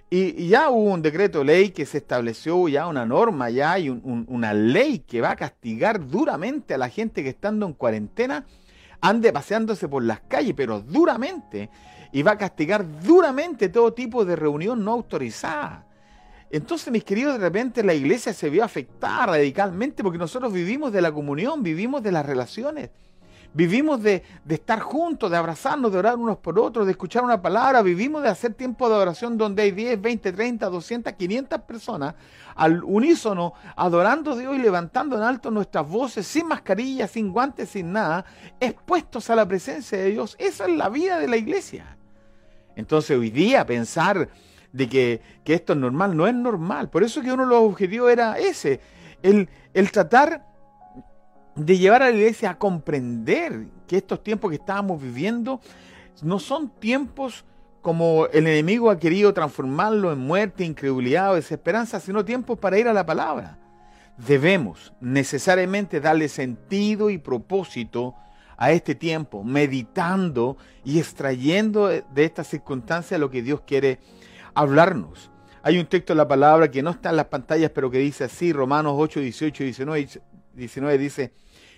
y, 0.09 0.47
ya 0.47 0.69
hubo 0.69 0.93
un 0.93 1.01
decreto 1.01 1.39
de 1.39 1.45
ley 1.45 1.69
que 1.69 1.85
se 1.85 1.97
estableció, 1.97 2.67
ya 2.67 2.87
una 2.87 3.05
norma, 3.05 3.49
ya 3.49 3.73
hay 3.73 3.89
una 3.89 4.53
ley 4.53 4.99
que 4.99 5.21
va 5.21 5.31
a 5.31 5.35
castigar 5.35 6.07
duramente 6.07 6.73
a 6.73 6.77
la 6.77 6.89
gente 6.89 7.23
que 7.23 7.29
estando 7.29 7.65
en 7.65 7.73
cuarentena 7.73 8.45
ande 9.01 9.31
paseándose 9.31 9.87
por 9.87 10.03
las 10.03 10.21
calles, 10.21 10.53
pero 10.55 10.79
duramente, 10.81 11.69
y 12.11 12.23
va 12.23 12.31
a 12.31 12.37
castigar 12.37 12.85
duramente 13.01 13.69
todo 13.69 13.93
tipo 13.93 14.25
de 14.25 14.35
reunión 14.35 14.83
no 14.83 14.91
autorizada. 14.91 15.86
Entonces, 16.49 16.91
mis 16.91 17.03
queridos, 17.03 17.33
de 17.33 17.39
repente 17.39 17.83
la 17.83 17.93
iglesia 17.93 18.33
se 18.33 18.49
vio 18.49 18.63
afectada 18.63 19.25
radicalmente 19.27 20.03
porque 20.03 20.17
nosotros 20.17 20.53
vivimos 20.53 20.93
de 20.93 21.01
la 21.01 21.11
comunión, 21.11 21.61
vivimos 21.61 22.01
de 22.01 22.11
las 22.11 22.25
relaciones. 22.25 22.89
Vivimos 23.53 24.03
de, 24.03 24.23
estar 24.47 24.79
juntos, 24.81 25.31
de 25.31 25.37
abrazarnos, 25.37 25.91
de 25.91 25.97
orar 25.97 26.15
unos 26.17 26.37
por 26.37 26.59
otros, 26.59 26.85
de 26.85 26.91
escuchar 26.91 27.23
una 27.23 27.41
palabra. 27.41 27.81
Vivimos 27.81 28.21
de 28.21 28.29
hacer 28.29 28.53
tiempo 28.53 28.87
de 28.87 28.95
oración 28.95 29.37
donde 29.37 29.63
hay 29.63 29.71
10, 29.71 29.99
20, 29.99 30.31
30, 30.31 30.69
200, 30.69 31.13
500 31.13 31.61
personas 31.61 32.13
al 32.55 32.83
unísono, 32.83 33.53
adorando 33.75 34.33
a 34.33 34.35
Dios 34.37 34.55
y 34.55 34.59
levantando 34.59 35.15
en 35.17 35.23
alto 35.23 35.49
nuestras 35.49 35.87
voces, 35.87 36.27
sin 36.27 36.47
mascarilla, 36.47 37.07
sin 37.07 37.31
guantes, 37.31 37.69
sin 37.69 37.91
nada, 37.91 38.25
expuestos 38.59 39.29
a 39.29 39.35
la 39.35 39.47
presencia 39.47 39.97
de 39.97 40.11
Dios. 40.11 40.35
Esa 40.39 40.65
es 40.65 40.75
la 40.75 40.89
vida 40.89 41.17
de 41.17 41.27
la 41.27 41.37
iglesia. 41.37 41.97
Entonces 42.75 43.17
hoy 43.17 43.31
día 43.31 43.65
pensar 43.65 44.29
de 44.77 44.87
que, 44.87 45.21
esto 45.45 45.73
es 45.73 45.79
normal, 45.79 46.15
no 46.15 46.27
es 46.27 46.35
normal. 46.35 46.89
Por 46.89 47.03
eso 47.03 47.21
que 47.21 47.31
uno 47.31 47.43
de 47.43 47.49
los 47.49 47.63
objetivos 47.63 48.11
era 48.11 48.37
ese, 48.37 48.79
el, 49.23 49.49
el 49.73 49.91
tratar 49.91 50.45
de 51.55 51.77
llevar 51.77 52.03
a 52.03 52.09
la 52.09 52.15
iglesia 52.15 52.51
a 52.51 52.57
comprender 52.59 53.65
que 53.87 53.97
estos 53.97 54.23
tiempos 54.23 54.51
que 54.51 54.57
estábamos 54.57 55.01
viviendo 55.01 55.59
no 56.21 56.37
son 56.37 56.69
tiempos 56.69 57.43
como 57.81 58.27
el 58.27 58.45
enemigo 58.45 58.91
ha 58.91 58.99
querido 58.99 59.33
transformarlo 59.33 60.11
en 60.11 60.19
muerte, 60.19 60.63
incredulidad 60.63 61.31
o 61.31 61.35
desesperanza, 61.35 61.99
sino 61.99 62.25
tiempos 62.25 62.59
para 62.59 62.77
ir 62.77 62.87
a 62.87 62.93
la 62.93 63.05
palabra. 63.05 63.57
Debemos 64.17 64.93
necesariamente 64.99 65.99
darle 65.99 66.27
sentido 66.27 67.09
y 67.09 67.17
propósito 67.17 68.13
a 68.57 68.71
este 68.71 68.93
tiempo, 68.95 69.43
meditando 69.43 70.57
y 70.83 70.99
extrayendo 70.99 71.87
de 71.87 72.23
esta 72.23 72.43
circunstancia 72.43 73.17
lo 73.17 73.29
que 73.29 73.43
Dios 73.43 73.61
quiere 73.61 73.99
hablarnos. 74.57 75.29
Hay 75.61 75.77
un 75.77 75.85
texto 75.85 76.13
en 76.13 76.17
la 76.17 76.27
palabra 76.27 76.71
que 76.71 76.81
no 76.81 76.89
está 76.89 77.11
en 77.11 77.17
las 77.17 77.27
pantallas, 77.27 77.71
pero 77.73 77.91
que 77.91 77.99
dice 77.99 78.23
así, 78.23 78.51
Romanos 78.53 78.93
8, 78.97 79.19
18 79.19 79.63
y 79.63 79.65
19, 79.65 80.09
19 80.53 80.97
dice, 80.97 81.33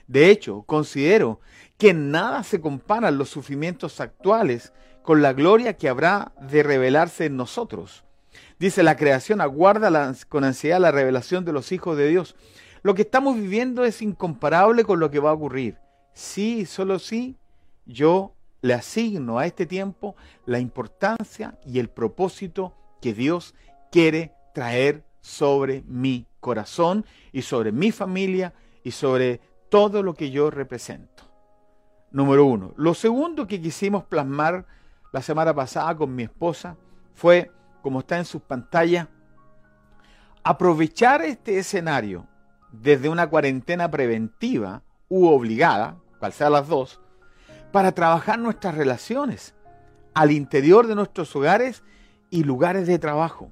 de 0.08 0.30
hecho, 0.30 0.64
considero 0.64 1.42
que 1.78 1.94
nada 1.94 2.44
se 2.44 2.62
comparan 2.62 3.18
los 3.18 3.30
sufrimientos 3.30 4.00
actuales 4.00 4.74
con 5.02 5.22
la 5.22 5.34
gloria 5.34 5.76
que 5.76 5.90
habrá 5.90 6.32
de 6.40 6.64
revelarse 6.64 7.26
en 7.26 7.36
nosotros. 7.36 8.06
Dice, 8.60 8.84
la 8.84 8.96
creación 8.96 9.42
aguarda 9.42 10.14
con 10.30 10.44
ansiedad 10.44 10.80
la 10.80 10.92
revelación 10.92 11.44
de 11.46 11.54
los 11.54 11.72
hijos 11.72 11.98
de 11.98 12.08
Dios. 12.08 12.36
Lo 12.82 12.96
que 12.96 13.02
estamos 13.02 13.36
viviendo 13.36 13.84
es 13.84 14.02
incomparable 14.02 14.86
con 14.86 15.00
lo 15.00 15.12
que 15.12 15.20
va 15.20 15.32
a 15.32 15.34
ocurrir. 15.34 15.78
Sí, 16.14 16.66
solo 16.66 17.00
sí, 17.00 17.38
yo 17.86 18.36
le 18.62 18.74
asigno 18.74 19.40
a 19.40 19.46
este 19.46 19.66
tiempo 19.66 20.16
la 20.46 20.60
importancia 20.60 21.58
y 21.66 21.80
el 21.80 21.90
propósito 21.90 22.76
que 23.02 23.14
Dios 23.14 23.56
quiere 23.92 24.34
traer 24.54 25.06
sobre 25.22 25.84
mi 25.88 26.28
corazón 26.40 27.06
y 27.32 27.42
sobre 27.42 27.72
mi 27.72 27.92
familia 27.92 28.54
y 28.84 28.92
sobre 28.92 29.42
todo 29.70 30.04
lo 30.04 30.14
que 30.14 30.32
yo 30.32 30.50
represento. 30.50 31.24
Número 32.12 32.46
uno. 32.46 32.74
Lo 32.76 32.94
segundo 32.94 33.46
que 33.48 33.62
quisimos 33.62 34.04
plasmar 34.04 34.66
la 35.12 35.22
semana 35.22 35.54
pasada 35.54 35.96
con 35.96 36.16
mi 36.16 36.24
esposa 36.24 36.76
fue, 37.14 37.52
como 37.82 38.00
está 38.00 38.18
en 38.18 38.26
sus 38.26 38.42
pantallas, 38.42 39.08
aprovechar 40.44 41.22
este 41.22 41.60
escenario 41.60 42.28
desde 42.72 43.10
una 43.10 43.30
cuarentena 43.30 43.90
preventiva 43.90 44.84
u 45.08 45.28
obligada, 45.28 45.98
cual 46.20 46.34
sea 46.34 46.50
las 46.50 46.68
dos, 46.68 47.00
para 47.72 47.92
trabajar 47.92 48.40
nuestras 48.40 48.76
relaciones 48.76 49.54
al 50.14 50.32
interior 50.32 50.88
de 50.88 50.96
nuestros 50.96 51.36
hogares 51.36 51.84
y 52.30 52.44
lugares 52.44 52.88
de 52.88 53.00
trabajo. 53.00 53.52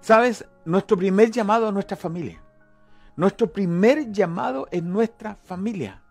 Sabes, 0.00 0.44
nuestro 0.64 0.96
primer 0.96 1.30
llamado 1.30 1.68
es 1.68 1.74
nuestra 1.74 1.96
familia. 1.96 2.42
Nuestro 3.16 3.52
primer 3.52 4.10
llamado 4.10 4.66
es 4.70 4.82
nuestra 4.82 5.36
familia. 5.36 6.02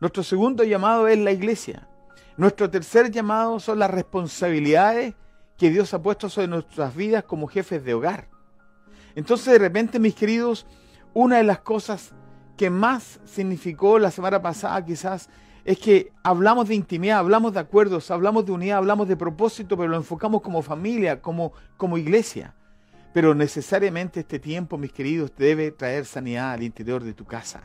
Nuestro 0.00 0.22
segundo 0.22 0.64
llamado 0.64 1.08
es 1.08 1.18
la 1.18 1.32
iglesia. 1.32 1.88
Nuestro 2.36 2.70
tercer 2.70 3.10
llamado 3.10 3.60
son 3.60 3.78
las 3.78 3.90
responsabilidades 3.90 5.14
que 5.56 5.70
Dios 5.70 5.94
ha 5.94 6.02
puesto 6.02 6.28
sobre 6.28 6.48
nuestras 6.48 6.94
vidas 6.94 7.24
como 7.24 7.46
jefes 7.46 7.84
de 7.84 7.94
hogar. 7.94 8.28
Entonces 9.14 9.52
de 9.52 9.58
repente, 9.58 9.98
mis 9.98 10.14
queridos, 10.14 10.66
una 11.12 11.36
de 11.36 11.44
las 11.44 11.60
cosas 11.60 12.12
que 12.56 12.70
más 12.70 13.20
significó 13.24 13.98
la 13.98 14.10
semana 14.10 14.42
pasada 14.42 14.84
quizás 14.84 15.28
es 15.64 15.78
que 15.78 16.12
hablamos 16.22 16.68
de 16.68 16.74
intimidad, 16.74 17.18
hablamos 17.18 17.54
de 17.54 17.60
acuerdos, 17.60 18.10
hablamos 18.10 18.44
de 18.44 18.52
unidad, 18.52 18.78
hablamos 18.78 19.08
de 19.08 19.16
propósito, 19.16 19.76
pero 19.76 19.88
lo 19.88 19.96
enfocamos 19.96 20.42
como 20.42 20.60
familia, 20.60 21.22
como, 21.22 21.52
como 21.76 21.96
iglesia. 21.96 22.54
Pero 23.14 23.34
necesariamente 23.34 24.20
este 24.20 24.38
tiempo, 24.38 24.76
mis 24.76 24.92
queridos, 24.92 25.32
debe 25.36 25.70
traer 25.70 26.04
sanidad 26.04 26.52
al 26.52 26.62
interior 26.62 27.02
de 27.02 27.14
tu 27.14 27.24
casa. 27.24 27.62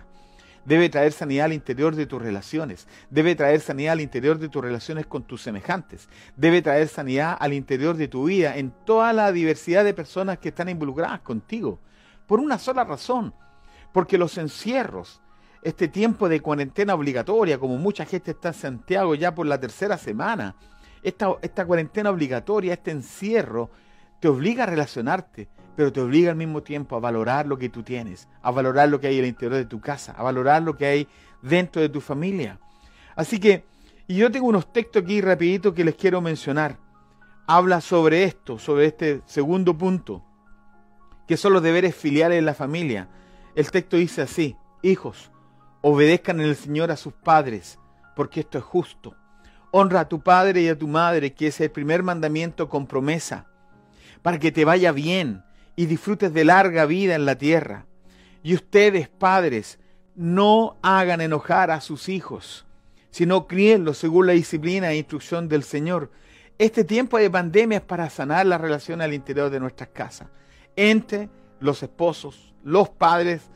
Debe 0.63 0.89
traer 0.89 1.11
sanidad 1.11 1.45
al 1.45 1.53
interior 1.53 1.95
de 1.95 2.05
tus 2.05 2.21
relaciones. 2.21 2.87
Debe 3.09 3.35
traer 3.35 3.59
sanidad 3.59 3.93
al 3.93 4.01
interior 4.01 4.37
de 4.37 4.49
tus 4.49 4.61
relaciones 4.61 5.05
con 5.05 5.23
tus 5.23 5.41
semejantes. 5.41 6.07
Debe 6.37 6.61
traer 6.61 6.87
sanidad 6.87 7.35
al 7.39 7.53
interior 7.53 7.97
de 7.97 8.07
tu 8.07 8.25
vida 8.25 8.55
en 8.57 8.71
toda 8.85 9.11
la 9.11 9.31
diversidad 9.31 9.83
de 9.83 9.93
personas 9.93 10.37
que 10.37 10.49
están 10.49 10.69
involucradas 10.69 11.21
contigo. 11.21 11.79
Por 12.27 12.39
una 12.39 12.59
sola 12.59 12.83
razón. 12.83 13.33
Porque 13.91 14.19
los 14.19 14.37
encierros, 14.37 15.21
este 15.61 15.87
tiempo 15.87 16.29
de 16.29 16.41
cuarentena 16.41 16.93
obligatoria, 16.93 17.59
como 17.59 17.77
mucha 17.77 18.05
gente 18.05 18.31
está 18.31 18.49
en 18.49 18.53
Santiago 18.53 19.15
ya 19.15 19.35
por 19.35 19.45
la 19.45 19.59
tercera 19.59 19.97
semana, 19.97 20.55
esta, 21.03 21.35
esta 21.41 21.65
cuarentena 21.65 22.09
obligatoria, 22.09 22.73
este 22.73 22.91
encierro, 22.91 23.69
te 24.19 24.27
obliga 24.27 24.63
a 24.63 24.67
relacionarte, 24.67 25.47
pero 25.75 25.93
te 25.93 26.01
obliga 26.01 26.31
al 26.31 26.37
mismo 26.37 26.61
tiempo 26.61 26.95
a 26.95 26.99
valorar 26.99 27.47
lo 27.47 27.57
que 27.57 27.69
tú 27.69 27.83
tienes, 27.83 28.27
a 28.41 28.51
valorar 28.51 28.89
lo 28.89 28.99
que 28.99 29.07
hay 29.07 29.17
en 29.17 29.23
el 29.23 29.29
interior 29.29 29.57
de 29.57 29.65
tu 29.65 29.79
casa, 29.79 30.13
a 30.17 30.23
valorar 30.23 30.61
lo 30.61 30.75
que 30.75 30.85
hay 30.85 31.07
dentro 31.41 31.81
de 31.81 31.89
tu 31.89 32.01
familia. 32.01 32.59
Así 33.15 33.39
que, 33.39 33.65
y 34.07 34.15
yo 34.15 34.31
tengo 34.31 34.47
unos 34.47 34.71
textos 34.73 35.03
aquí 35.03 35.21
rapidito 35.21 35.73
que 35.73 35.85
les 35.85 35.95
quiero 35.95 36.19
mencionar. 36.21 36.77
Habla 37.47 37.81
sobre 37.81 38.23
esto, 38.23 38.59
sobre 38.59 38.87
este 38.87 39.21
segundo 39.25 39.77
punto, 39.77 40.23
que 41.27 41.37
son 41.37 41.53
los 41.53 41.63
deberes 41.63 41.95
filiales 41.95 42.39
en 42.39 42.45
la 42.45 42.53
familia. 42.53 43.07
El 43.55 43.69
texto 43.71 43.97
dice 43.97 44.21
así, 44.21 44.55
hijos, 44.81 45.31
obedezcan 45.81 46.39
el 46.39 46.55
Señor 46.55 46.91
a 46.91 46.97
sus 46.97 47.13
padres, 47.13 47.79
porque 48.15 48.41
esto 48.41 48.57
es 48.57 48.63
justo. 48.63 49.15
Honra 49.71 50.01
a 50.01 50.09
tu 50.09 50.21
padre 50.21 50.61
y 50.61 50.67
a 50.67 50.77
tu 50.77 50.87
madre, 50.87 51.33
que 51.33 51.47
es 51.47 51.61
el 51.61 51.71
primer 51.71 52.03
mandamiento 52.03 52.69
con 52.69 52.87
promesa, 52.87 53.47
para 54.21 54.39
que 54.39 54.51
te 54.51 54.65
vaya 54.65 54.91
bien 54.91 55.43
y 55.75 55.85
disfrutes 55.85 56.33
de 56.33 56.43
larga 56.43 56.85
vida 56.85 57.15
en 57.15 57.25
la 57.25 57.37
tierra. 57.37 57.85
Y 58.43 58.55
ustedes, 58.55 59.07
padres, 59.07 59.79
no 60.15 60.77
hagan 60.81 61.21
enojar 61.21 61.71
a 61.71 61.81
sus 61.81 62.09
hijos, 62.09 62.65
sino 63.11 63.47
críenlos 63.47 63.97
según 63.97 64.27
la 64.27 64.33
disciplina 64.33 64.91
e 64.91 64.97
instrucción 64.97 65.47
del 65.47 65.63
Señor. 65.63 66.11
Este 66.57 66.83
tiempo 66.83 67.17
de 67.17 67.29
pandemia 67.29 67.77
es 67.77 67.83
para 67.83 68.09
sanar 68.09 68.45
la 68.45 68.57
relación 68.57 69.01
al 69.01 69.13
interior 69.13 69.49
de 69.49 69.61
nuestras 69.61 69.89
casas, 69.89 70.27
entre 70.75 71.29
los 71.61 71.81
esposos, 71.83 72.53
los 72.63 72.89
padres, 72.89 73.49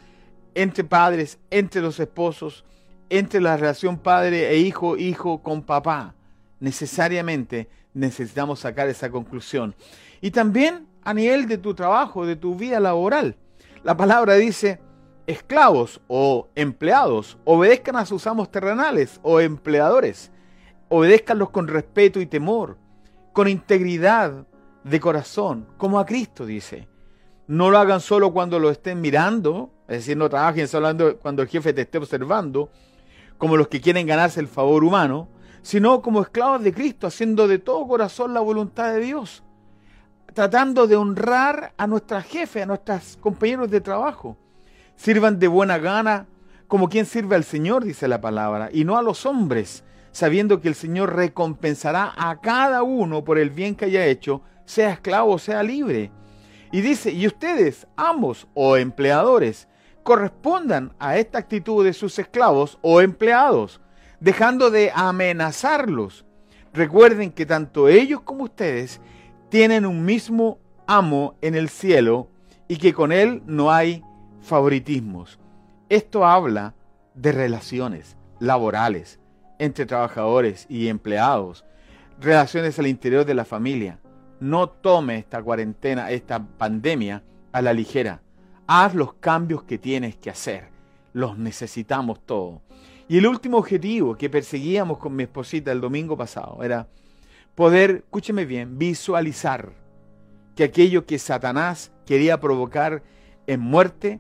entre 0.56 0.84
padres, 0.84 1.40
entre 1.50 1.82
los 1.82 2.00
esposos, 2.00 2.64
entre 3.10 3.42
la 3.42 3.58
relación 3.58 3.98
padre 3.98 4.50
e 4.50 4.58
hijo, 4.58 4.98
hijo 4.98 5.42
con 5.42 5.62
papá. 5.62 6.16
Necesariamente 6.60 7.70
necesitamos 7.94 8.60
sacar 8.60 8.88
esa 8.88 9.10
conclusión. 9.10 9.76
Y 10.22 10.32
también 10.32 10.88
a 11.04 11.14
nivel 11.14 11.48
de 11.48 11.58
tu 11.58 11.74
trabajo, 11.74 12.26
de 12.26 12.36
tu 12.36 12.56
vida 12.56 12.80
laboral. 12.80 13.36
La 13.84 13.98
palabra 13.98 14.36
dice, 14.36 14.80
esclavos 15.28 16.02
o 16.08 16.48
empleados, 16.56 17.38
obedezcan 17.44 17.98
a 17.98 18.06
sus 18.06 18.26
amos 18.28 18.50
terrenales 18.52 19.20
o 19.24 19.40
empleadores. 19.40 20.32
Obedezcanlos 20.90 21.50
con 21.50 21.68
respeto 21.68 22.22
y 22.22 22.26
temor, 22.26 22.78
con 23.34 23.48
integridad 23.48 24.46
de 24.84 25.00
corazón, 25.00 25.68
como 25.78 26.00
a 26.00 26.06
Cristo 26.06 26.46
dice. 26.46 26.88
No 27.48 27.70
lo 27.70 27.78
hagan 27.78 28.00
solo 28.00 28.32
cuando 28.32 28.60
lo 28.60 28.70
estén 28.70 29.02
mirando, 29.02 29.73
es 29.88 29.98
decir, 29.98 30.18
no 30.18 30.30
trabajen 30.30 30.68
cuando 31.22 31.42
el 31.42 31.48
jefe 31.48 31.74
te 31.74 31.82
esté 31.82 31.98
observando, 31.98 32.70
como 33.38 33.58
los 33.58 33.68
que 33.68 33.82
quieren 33.82 34.08
ganarse 34.08 34.40
el 34.40 34.48
favor 34.48 34.84
humano, 34.84 35.28
sino 35.62 36.02
como 36.02 36.22
esclavos 36.22 36.64
de 36.64 36.74
Cristo, 36.74 37.08
haciendo 37.08 37.48
de 37.48 37.60
todo 37.60 37.88
corazón 37.88 38.34
la 38.34 38.40
voluntad 38.40 38.94
de 38.94 39.02
Dios, 39.02 39.44
tratando 40.34 40.88
de 40.88 40.96
honrar 40.96 41.74
a 41.78 41.88
nuestra 41.88 42.22
jefe, 42.22 42.62
a 42.62 42.66
nuestros 42.66 43.18
compañeros 43.18 43.70
de 43.70 43.82
trabajo. 43.82 44.38
Sirvan 44.96 45.40
de 45.40 45.48
buena 45.48 45.78
gana 45.78 46.28
como 46.68 46.90
quien 46.90 47.06
sirve 47.06 47.36
al 47.36 47.44
Señor, 47.44 47.84
dice 47.84 48.08
la 48.08 48.22
palabra, 48.22 48.70
y 48.72 48.84
no 48.84 48.98
a 48.98 49.04
los 49.04 49.26
hombres, 49.26 49.84
sabiendo 50.12 50.62
que 50.62 50.68
el 50.70 50.76
Señor 50.76 51.16
recompensará 51.16 52.14
a 52.16 52.40
cada 52.40 52.84
uno 52.84 53.24
por 53.24 53.38
el 53.38 53.50
bien 53.50 53.76
que 53.76 53.86
haya 53.86 54.06
hecho, 54.06 54.42
sea 54.66 54.92
esclavo 54.92 55.34
o 55.34 55.40
sea 55.40 55.64
libre. 55.64 56.12
Y 56.72 56.82
dice, 56.82 57.12
y 57.12 57.28
ustedes, 57.28 57.88
ambos 57.96 58.48
o 58.54 58.78
empleadores, 58.78 59.68
correspondan 60.04 60.94
a 61.00 61.18
esta 61.18 61.40
actitud 61.40 61.84
de 61.84 61.94
sus 61.94 62.20
esclavos 62.20 62.78
o 62.82 63.02
empleados, 63.02 63.82
dejando 64.20 64.70
de 64.70 64.92
amenazarlos. 64.94 66.26
Recuerden 66.74 67.32
que 67.32 67.46
tanto 67.46 67.88
ellos 67.88 68.22
como 68.22 68.44
ustedes 68.44 69.00
tienen 69.50 69.86
un 69.86 70.06
mismo 70.06 70.60
amo 70.88 71.36
en 71.42 71.56
el 71.56 71.70
cielo 71.70 72.28
y 72.68 72.78
que 72.78 72.94
con 72.94 73.12
él 73.12 73.42
no 73.46 73.72
hay 73.72 74.04
favoritismos. 74.42 75.40
Esto 75.90 76.26
habla 76.26 76.76
de 77.14 77.32
relaciones 77.32 78.18
laborales 78.40 79.20
entre 79.60 79.86
trabajadores 79.86 80.66
y 80.70 80.88
empleados, 80.88 81.64
relaciones 82.20 82.78
al 82.80 82.88
interior 82.88 83.26
de 83.26 83.36
la 83.36 83.46
familia. 83.46 84.00
No 84.40 84.68
tome 84.68 85.18
esta 85.18 85.42
cuarentena, 85.42 86.12
esta 86.12 86.44
pandemia 86.44 87.24
a 87.52 87.62
la 87.62 87.74
ligera 87.74 88.22
haz 88.76 88.96
los 88.96 89.14
cambios 89.14 89.62
que 89.64 89.78
tienes 89.78 90.16
que 90.16 90.32
hacer. 90.32 90.70
Los 91.14 91.38
necesitamos 91.38 92.26
todos. 92.26 92.60
Y 93.08 93.20
el 93.20 93.28
último 93.28 93.58
objetivo 93.58 94.16
que 94.16 94.32
perseguíamos 94.32 94.98
con 94.98 95.16
mi 95.16 95.24
esposita 95.24 95.72
el 95.72 95.80
domingo 95.80 96.18
pasado 96.18 96.64
era 96.64 96.88
poder, 97.54 98.02
escúcheme 98.06 98.46
bien, 98.46 98.80
visualizar 98.80 99.74
que 100.56 100.64
aquello 100.64 101.06
que 101.06 101.20
Satanás 101.20 101.92
quería 102.08 102.40
provocar 102.40 103.04
en 103.46 103.60
muerte, 103.60 104.20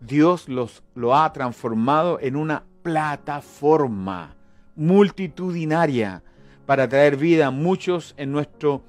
Dios 0.00 0.48
los, 0.48 0.82
lo 0.94 1.14
ha 1.14 1.30
transformado 1.34 2.18
en 2.22 2.36
una 2.36 2.64
plataforma 2.82 4.34
multitudinaria 4.76 6.22
para 6.64 6.88
traer 6.88 7.18
vida 7.18 7.48
a 7.48 7.50
muchos 7.50 8.14
en 8.16 8.32
nuestro 8.32 8.82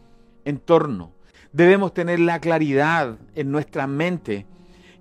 entorno. 0.45 1.11
Debemos 1.51 1.93
tener 1.93 2.21
la 2.21 2.39
claridad 2.39 3.17
en 3.35 3.51
nuestra 3.51 3.87
mente 3.87 4.45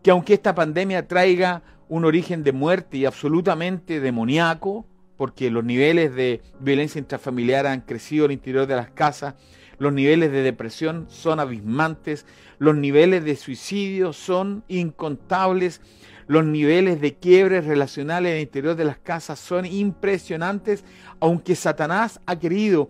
que 0.03 0.11
aunque 0.11 0.35
esta 0.35 0.55
pandemia 0.55 1.07
traiga 1.07 1.63
un 1.89 2.05
origen 2.05 2.43
de 2.43 2.53
muerte 2.53 2.99
y 2.99 3.05
absolutamente 3.05 4.01
demoníaco, 4.01 4.87
porque 5.17 5.51
los 5.51 5.65
niveles 5.65 6.15
de 6.15 6.41
violencia 6.61 6.99
intrafamiliar 6.99 7.67
han 7.67 7.83
crecido 7.83 8.25
al 8.25 8.33
interior 8.33 8.67
de 8.67 8.77
las 8.77 8.91
casas, 8.91 9.35
los 9.79 9.93
niveles 9.93 10.31
de 10.31 10.43
depresión 10.43 11.07
son 11.09 11.41
abismantes, 11.41 12.27
los 12.59 12.77
niveles 12.77 13.25
de 13.25 13.37
suicidio 13.37 14.13
son 14.13 14.63
incontables, 14.69 15.81
los 16.27 16.45
niveles 16.45 17.01
de 17.01 17.15
quiebres 17.17 17.65
relacionales 17.65 18.35
el 18.35 18.43
interior 18.43 18.77
de 18.77 18.85
las 18.85 18.99
casas 18.99 19.39
son 19.41 19.67
impresionantes, 19.67 20.85
aunque 21.19 21.57
Satanás 21.57 22.21
ha 22.25 22.39
querido 22.39 22.89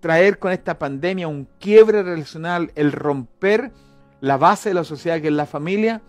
traer 0.00 0.38
con 0.38 0.52
esta 0.52 0.78
pandemia 0.78 1.26
un 1.26 1.48
quiebre 1.58 2.02
relacional, 2.02 2.70
el 2.76 2.92
romper 2.92 3.72
la 4.20 4.36
base 4.36 4.70
de 4.70 4.74
la 4.74 4.84
sociedad 4.84 5.20
que 5.20 5.28
es 5.28 5.34
la 5.34 5.46
familia, 5.46 6.00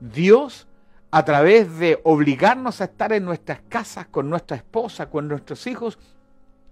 Dios 0.00 0.66
a 1.10 1.24
través 1.24 1.78
de 1.78 2.00
obligarnos 2.04 2.80
a 2.80 2.84
estar 2.84 3.12
en 3.12 3.24
nuestras 3.24 3.60
casas 3.68 4.06
con 4.06 4.28
nuestra 4.28 4.56
esposa, 4.56 5.08
con 5.08 5.28
nuestros 5.28 5.66
hijos, 5.66 5.98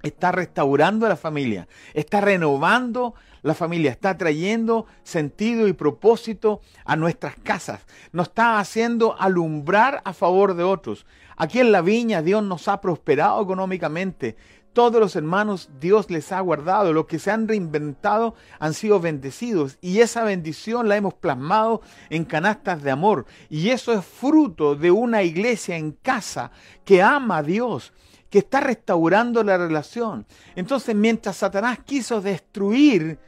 está 0.02 0.32
restaurando 0.32 1.06
a 1.06 1.08
la 1.08 1.16
familia, 1.16 1.66
está 1.94 2.20
renovando 2.20 3.14
la 3.42 3.54
familia, 3.54 3.90
está 3.90 4.16
trayendo 4.16 4.86
sentido 5.02 5.66
y 5.68 5.72
propósito 5.72 6.60
a 6.84 6.96
nuestras 6.96 7.36
casas, 7.42 7.80
nos 8.12 8.28
está 8.28 8.58
haciendo 8.58 9.18
alumbrar 9.18 10.02
a 10.04 10.12
favor 10.12 10.54
de 10.54 10.64
otros. 10.64 11.06
Aquí 11.36 11.60
en 11.60 11.72
la 11.72 11.80
viña 11.80 12.22
Dios 12.22 12.42
nos 12.42 12.68
ha 12.68 12.80
prosperado 12.80 13.42
económicamente, 13.42 14.36
todos 14.74 15.00
los 15.00 15.16
hermanos 15.16 15.70
Dios 15.80 16.10
les 16.10 16.32
ha 16.32 16.40
guardado, 16.40 16.92
los 16.92 17.06
que 17.06 17.18
se 17.18 17.30
han 17.30 17.48
reinventado 17.48 18.34
han 18.58 18.74
sido 18.74 19.00
bendecidos 19.00 19.78
y 19.80 20.00
esa 20.00 20.24
bendición 20.24 20.88
la 20.88 20.96
hemos 20.96 21.14
plasmado 21.14 21.80
en 22.10 22.24
canastas 22.24 22.82
de 22.82 22.90
amor 22.90 23.24
y 23.48 23.70
eso 23.70 23.92
es 23.92 24.04
fruto 24.04 24.74
de 24.74 24.90
una 24.90 25.22
iglesia 25.22 25.76
en 25.76 25.92
casa 25.92 26.50
que 26.84 27.02
ama 27.02 27.38
a 27.38 27.42
Dios, 27.42 27.94
que 28.28 28.40
está 28.40 28.60
restaurando 28.60 29.42
la 29.44 29.56
relación. 29.56 30.26
Entonces 30.56 30.94
mientras 30.94 31.36
Satanás 31.36 31.78
quiso 31.86 32.20
destruir 32.20 33.18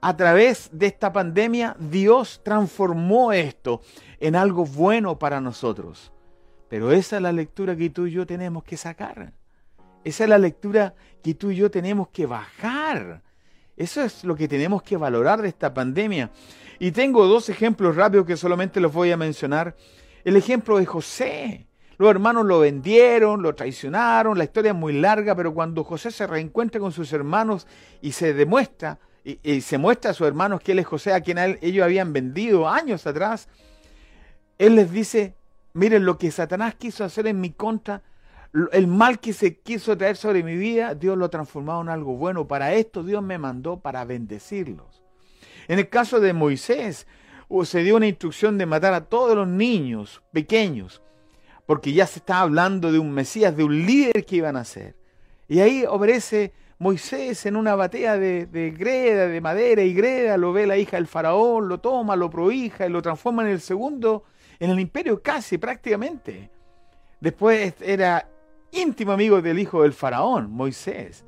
a 0.00 0.16
través 0.16 0.68
de 0.72 0.86
esta 0.86 1.12
pandemia, 1.12 1.76
Dios 1.78 2.40
transformó 2.44 3.32
esto 3.32 3.80
en 4.18 4.36
algo 4.36 4.66
bueno 4.66 5.18
para 5.18 5.40
nosotros. 5.40 6.12
Pero 6.68 6.90
esa 6.90 7.16
es 7.16 7.22
la 7.22 7.32
lectura 7.32 7.76
que 7.76 7.90
tú 7.90 8.06
y 8.06 8.12
yo 8.12 8.26
tenemos 8.26 8.64
que 8.64 8.76
sacar. 8.76 9.32
Esa 10.06 10.22
es 10.22 10.30
la 10.30 10.38
lectura 10.38 10.94
que 11.20 11.34
tú 11.34 11.50
y 11.50 11.56
yo 11.56 11.68
tenemos 11.68 12.10
que 12.10 12.26
bajar. 12.26 13.22
Eso 13.76 14.04
es 14.04 14.22
lo 14.22 14.36
que 14.36 14.46
tenemos 14.46 14.80
que 14.84 14.96
valorar 14.96 15.42
de 15.42 15.48
esta 15.48 15.74
pandemia. 15.74 16.30
Y 16.78 16.92
tengo 16.92 17.26
dos 17.26 17.48
ejemplos 17.48 17.96
rápidos 17.96 18.24
que 18.24 18.36
solamente 18.36 18.78
los 18.78 18.92
voy 18.92 19.10
a 19.10 19.16
mencionar. 19.16 19.74
El 20.24 20.36
ejemplo 20.36 20.78
de 20.78 20.86
José. 20.86 21.66
Los 21.98 22.08
hermanos 22.08 22.46
lo 22.46 22.60
vendieron, 22.60 23.42
lo 23.42 23.56
traicionaron, 23.56 24.38
la 24.38 24.44
historia 24.44 24.70
es 24.70 24.76
muy 24.76 24.92
larga, 24.92 25.34
pero 25.34 25.52
cuando 25.52 25.82
José 25.82 26.12
se 26.12 26.28
reencuentra 26.28 26.80
con 26.80 26.92
sus 26.92 27.12
hermanos 27.12 27.66
y 28.00 28.12
se 28.12 28.32
demuestra, 28.32 29.00
y, 29.24 29.60
se 29.60 29.76
muestra 29.76 30.12
a 30.12 30.14
sus 30.14 30.28
hermanos 30.28 30.60
que 30.60 30.70
él 30.70 30.78
es 30.78 30.86
José, 30.86 31.14
a 31.14 31.20
quien 31.20 31.58
ellos 31.60 31.84
habían 31.84 32.12
vendido 32.12 32.68
años 32.68 33.08
atrás, 33.08 33.48
él 34.56 34.76
les 34.76 34.92
dice, 34.92 35.34
miren 35.72 36.04
lo 36.04 36.16
que 36.16 36.30
Satanás 36.30 36.76
quiso 36.76 37.02
hacer 37.02 37.26
en 37.26 37.40
mi 37.40 37.50
contra, 37.50 38.02
el 38.72 38.86
mal 38.86 39.20
que 39.20 39.32
se 39.32 39.58
quiso 39.58 39.96
traer 39.96 40.16
sobre 40.16 40.42
mi 40.42 40.56
vida, 40.56 40.94
Dios 40.94 41.18
lo 41.18 41.26
ha 41.26 41.30
transformado 41.30 41.82
en 41.82 41.88
algo 41.88 42.16
bueno. 42.16 42.48
Para 42.48 42.74
esto 42.74 43.02
Dios 43.02 43.22
me 43.22 43.38
mandó 43.38 43.80
para 43.80 44.04
bendecirlos. 44.04 45.02
En 45.68 45.78
el 45.78 45.88
caso 45.88 46.20
de 46.20 46.32
Moisés, 46.32 47.06
se 47.64 47.82
dio 47.82 47.96
una 47.96 48.06
instrucción 48.06 48.56
de 48.56 48.66
matar 48.66 48.94
a 48.94 49.04
todos 49.04 49.36
los 49.36 49.48
niños 49.48 50.22
pequeños, 50.32 51.02
porque 51.66 51.92
ya 51.92 52.06
se 52.06 52.20
estaba 52.20 52.40
hablando 52.40 52.92
de 52.92 52.98
un 52.98 53.12
Mesías, 53.12 53.56
de 53.56 53.64
un 53.64 53.84
líder 53.84 54.24
que 54.24 54.36
iban 54.36 54.56
a 54.56 54.64
ser. 54.64 54.94
Y 55.48 55.60
ahí 55.60 55.84
obedece 55.86 56.52
Moisés 56.78 57.46
en 57.46 57.56
una 57.56 57.74
batea 57.74 58.16
de, 58.16 58.46
de, 58.46 58.70
greda, 58.70 59.26
de 59.26 59.40
madera 59.40 59.82
y 59.82 59.92
greda, 59.92 60.36
lo 60.36 60.52
ve 60.52 60.66
la 60.66 60.76
hija 60.76 60.96
del 60.96 61.06
faraón, 61.06 61.68
lo 61.68 61.78
toma, 61.78 62.16
lo 62.16 62.30
prohija 62.30 62.86
y 62.86 62.90
lo 62.90 63.02
transforma 63.02 63.42
en 63.42 63.48
el 63.48 63.60
segundo, 63.60 64.24
en 64.58 64.70
el 64.70 64.80
imperio 64.80 65.22
casi 65.22 65.58
prácticamente. 65.58 66.50
Después 67.20 67.74
era 67.80 68.28
íntimo 68.72 69.12
amigo 69.12 69.40
del 69.40 69.58
hijo 69.58 69.82
del 69.82 69.92
faraón, 69.92 70.50
Moisés. 70.50 71.24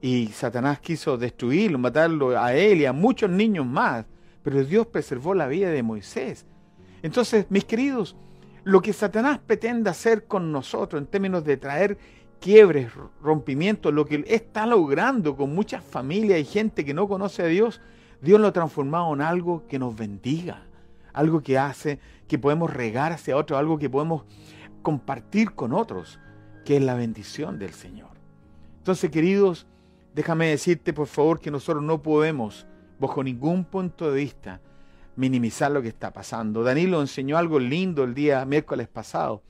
Y 0.00 0.28
Satanás 0.28 0.80
quiso 0.80 1.18
destruirlo, 1.18 1.78
matarlo 1.78 2.38
a 2.38 2.54
él 2.54 2.80
y 2.80 2.86
a 2.86 2.92
muchos 2.92 3.30
niños 3.30 3.66
más. 3.66 4.06
Pero 4.42 4.64
Dios 4.64 4.86
preservó 4.86 5.34
la 5.34 5.46
vida 5.46 5.70
de 5.70 5.82
Moisés. 5.82 6.46
Entonces, 7.02 7.46
mis 7.50 7.64
queridos, 7.64 8.16
lo 8.64 8.80
que 8.80 8.92
Satanás 8.92 9.38
pretende 9.46 9.90
hacer 9.90 10.26
con 10.26 10.52
nosotros 10.52 11.00
en 11.00 11.06
términos 11.06 11.44
de 11.44 11.56
traer 11.56 11.98
quiebres, 12.40 12.90
rompimientos, 13.22 13.92
lo 13.92 14.06
que 14.06 14.24
está 14.26 14.66
logrando 14.66 15.36
con 15.36 15.54
muchas 15.54 15.84
familias 15.84 16.40
y 16.40 16.44
gente 16.44 16.84
que 16.84 16.94
no 16.94 17.06
conoce 17.06 17.42
a 17.42 17.46
Dios, 17.46 17.80
Dios 18.22 18.40
lo 18.40 18.48
ha 18.48 18.52
transformado 18.52 19.12
en 19.14 19.20
algo 19.20 19.66
que 19.68 19.78
nos 19.78 19.94
bendiga, 19.96 20.62
algo 21.12 21.42
que 21.42 21.58
hace 21.58 21.98
que 22.26 22.38
podemos 22.38 22.72
regar 22.72 23.12
hacia 23.12 23.36
otro, 23.36 23.58
algo 23.58 23.78
que 23.78 23.90
podemos 23.90 24.24
compartir 24.82 25.52
con 25.52 25.72
otros 25.72 26.18
que 26.64 26.76
es 26.76 26.82
la 26.82 26.94
bendición 26.94 27.58
del 27.58 27.72
Señor. 27.72 28.10
Entonces, 28.78 29.10
queridos, 29.10 29.66
déjame 30.14 30.48
decirte 30.48 30.92
por 30.92 31.06
favor 31.06 31.40
que 31.40 31.50
nosotros 31.50 31.82
no 31.82 32.02
podemos, 32.02 32.66
bajo 32.98 33.22
ningún 33.22 33.64
punto 33.64 34.10
de 34.10 34.16
vista, 34.16 34.60
minimizar 35.16 35.70
lo 35.70 35.82
que 35.82 35.88
está 35.88 36.12
pasando. 36.12 36.62
Danilo 36.62 37.00
enseñó 37.00 37.36
algo 37.36 37.58
lindo 37.58 38.04
el 38.04 38.14
día 38.14 38.44
miércoles 38.44 38.88
pasado. 38.88 39.42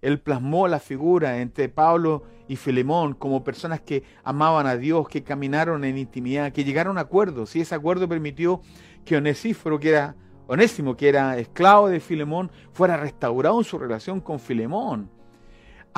Él 0.00 0.20
plasmó 0.20 0.68
la 0.68 0.78
figura 0.78 1.40
entre 1.40 1.68
Pablo 1.68 2.22
y 2.46 2.54
Filemón 2.54 3.14
como 3.14 3.42
personas 3.42 3.80
que 3.80 4.04
amaban 4.22 4.66
a 4.66 4.76
Dios, 4.76 5.08
que 5.08 5.24
caminaron 5.24 5.84
en 5.84 5.98
intimidad, 5.98 6.52
que 6.52 6.62
llegaron 6.62 6.98
a 6.98 7.02
acuerdos. 7.02 7.56
Y 7.56 7.60
ese 7.60 7.74
acuerdo 7.74 8.08
permitió 8.08 8.60
que 9.04 9.16
Onesíforo, 9.16 9.80
que 9.80 9.90
era 9.90 10.14
Onésimo, 10.46 10.96
que 10.96 11.08
era 11.08 11.36
esclavo 11.36 11.88
de 11.88 11.98
Filemón, 11.98 12.50
fuera 12.72 12.96
restaurado 12.96 13.58
en 13.58 13.64
su 13.64 13.76
relación 13.76 14.20
con 14.20 14.38
Filemón 14.38 15.17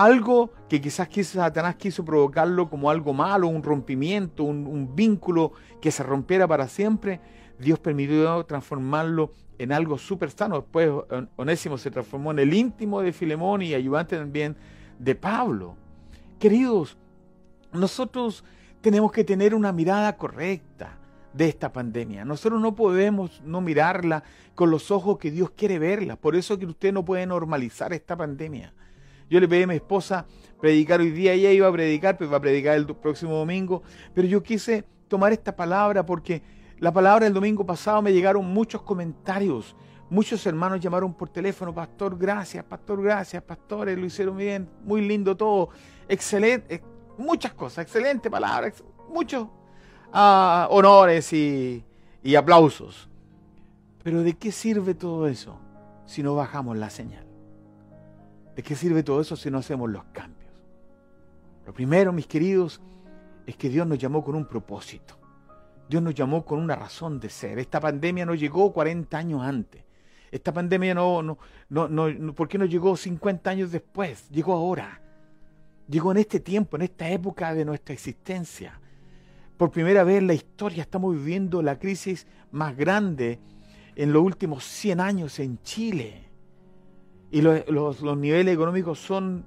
algo 0.04 0.50
que 0.68 0.80
quizás 0.80 1.08
Satanás 1.24 1.76
quiso 1.76 2.04
provocarlo 2.04 2.70
como 2.70 2.90
algo 2.90 3.12
malo, 3.12 3.48
un 3.48 3.62
rompimiento, 3.62 4.44
un, 4.44 4.94
vínculo 4.94 5.52
que 5.80 5.90
se 5.90 6.02
rompiera 6.02 6.48
para 6.48 6.68
siempre, 6.68 7.20
Dios 7.58 7.78
permitió 7.78 8.42
transformarlo 8.44 9.32
en 9.58 9.72
algo 9.72 9.98
súper 9.98 10.30
sano. 10.30 10.62
Después 10.62 10.90
Onésimo 11.36 11.76
se 11.76 11.90
transformó 11.90 12.30
en 12.30 12.38
el 12.38 12.54
íntimo 12.54 13.02
de 13.02 13.12
Filemón 13.12 13.60
y 13.60 13.74
ayudante 13.74 14.16
también 14.16 14.56
de 14.98 15.14
Pablo. 15.14 15.76
Queridos, 16.38 16.96
nosotros 17.72 18.42
tenemos 18.80 19.12
que 19.12 19.24
tener 19.24 19.54
una 19.54 19.72
mirada 19.72 20.16
correcta 20.16 20.96
de 21.34 21.46
esta 21.46 21.72
pandemia. 21.72 22.24
Nosotros 22.24 22.60
no 22.60 22.74
podemos 22.74 23.42
no 23.44 23.60
mirarla 23.60 24.22
con 24.54 24.70
los 24.70 24.90
ojos 24.90 25.18
que 25.18 25.30
Dios 25.30 25.50
quiere 25.50 25.78
verla. 25.78 26.16
Por 26.16 26.36
eso 26.36 26.58
que 26.58 26.64
usted 26.64 26.92
no 26.92 27.04
puede 27.04 27.26
normalizar 27.26 27.92
esta 27.92 28.16
pandemia. 28.16 28.72
Yo 29.30 29.38
le 29.38 29.46
pedí 29.46 29.62
a 29.62 29.66
mi 29.68 29.76
esposa 29.76 30.26
predicar 30.60 31.00
hoy 31.00 31.10
día, 31.10 31.32
ella 31.32 31.52
iba 31.52 31.68
a 31.68 31.72
predicar, 31.72 32.18
pues 32.18 32.30
va 32.30 32.38
a 32.38 32.40
predicar 32.40 32.76
el 32.76 32.84
próximo 32.86 33.36
domingo, 33.36 33.82
pero 34.12 34.26
yo 34.26 34.42
quise 34.42 34.84
tomar 35.06 35.32
esta 35.32 35.54
palabra 35.54 36.04
porque 36.04 36.42
la 36.80 36.92
palabra 36.92 37.24
del 37.24 37.32
domingo 37.32 37.64
pasado 37.64 38.02
me 38.02 38.12
llegaron 38.12 38.44
muchos 38.46 38.82
comentarios. 38.82 39.76
Muchos 40.10 40.44
hermanos 40.44 40.80
llamaron 40.80 41.14
por 41.14 41.28
teléfono, 41.28 41.72
pastor, 41.72 42.18
gracias, 42.18 42.64
pastor, 42.64 43.00
gracias, 43.00 43.40
pastores, 43.44 43.96
lo 43.96 44.04
hicieron 44.04 44.36
bien, 44.36 44.68
muy 44.82 45.06
lindo 45.06 45.36
todo, 45.36 45.68
excelente, 46.08 46.82
muchas 47.16 47.52
cosas, 47.52 47.84
excelente 47.84 48.28
palabra, 48.28 48.72
muchos 49.08 49.46
ah, 50.12 50.66
honores 50.70 51.32
y, 51.32 51.84
y 52.24 52.34
aplausos. 52.34 53.08
Pero 54.02 54.24
¿de 54.24 54.34
qué 54.34 54.50
sirve 54.50 54.94
todo 54.94 55.28
eso 55.28 55.60
si 56.06 56.24
no 56.24 56.34
bajamos 56.34 56.76
la 56.76 56.90
señal? 56.90 57.29
¿De 58.60 58.64
qué 58.64 58.76
sirve 58.76 59.02
todo 59.02 59.22
eso 59.22 59.36
si 59.36 59.50
no 59.50 59.56
hacemos 59.56 59.88
los 59.88 60.04
cambios? 60.12 60.52
Lo 61.64 61.72
primero, 61.72 62.12
mis 62.12 62.26
queridos, 62.26 62.78
es 63.46 63.56
que 63.56 63.70
Dios 63.70 63.86
nos 63.86 63.96
llamó 63.96 64.22
con 64.22 64.34
un 64.34 64.44
propósito. 64.44 65.18
Dios 65.88 66.02
nos 66.02 66.14
llamó 66.14 66.44
con 66.44 66.58
una 66.58 66.76
razón 66.76 67.18
de 67.18 67.30
ser. 67.30 67.58
Esta 67.58 67.80
pandemia 67.80 68.26
no 68.26 68.34
llegó 68.34 68.70
40 68.70 69.16
años 69.16 69.40
antes. 69.40 69.82
Esta 70.30 70.52
pandemia 70.52 70.92
no, 70.92 71.22
no, 71.22 71.38
no, 71.70 71.88
no, 71.88 72.34
¿por 72.34 72.48
qué 72.48 72.58
no 72.58 72.66
llegó 72.66 72.98
50 72.98 73.48
años 73.48 73.72
después? 73.72 74.28
Llegó 74.28 74.52
ahora. 74.52 75.00
Llegó 75.88 76.12
en 76.12 76.18
este 76.18 76.38
tiempo, 76.38 76.76
en 76.76 76.82
esta 76.82 77.08
época 77.08 77.54
de 77.54 77.64
nuestra 77.64 77.94
existencia. 77.94 78.78
Por 79.56 79.70
primera 79.70 80.04
vez 80.04 80.18
en 80.18 80.26
la 80.26 80.34
historia 80.34 80.82
estamos 80.82 81.14
viviendo 81.14 81.62
la 81.62 81.78
crisis 81.78 82.26
más 82.50 82.76
grande 82.76 83.38
en 83.96 84.12
los 84.12 84.22
últimos 84.22 84.64
100 84.64 85.00
años 85.00 85.38
en 85.38 85.62
Chile 85.62 86.29
y 87.30 87.42
los, 87.42 88.02
niveles 88.16 88.54
económicos 88.54 88.98
son 88.98 89.44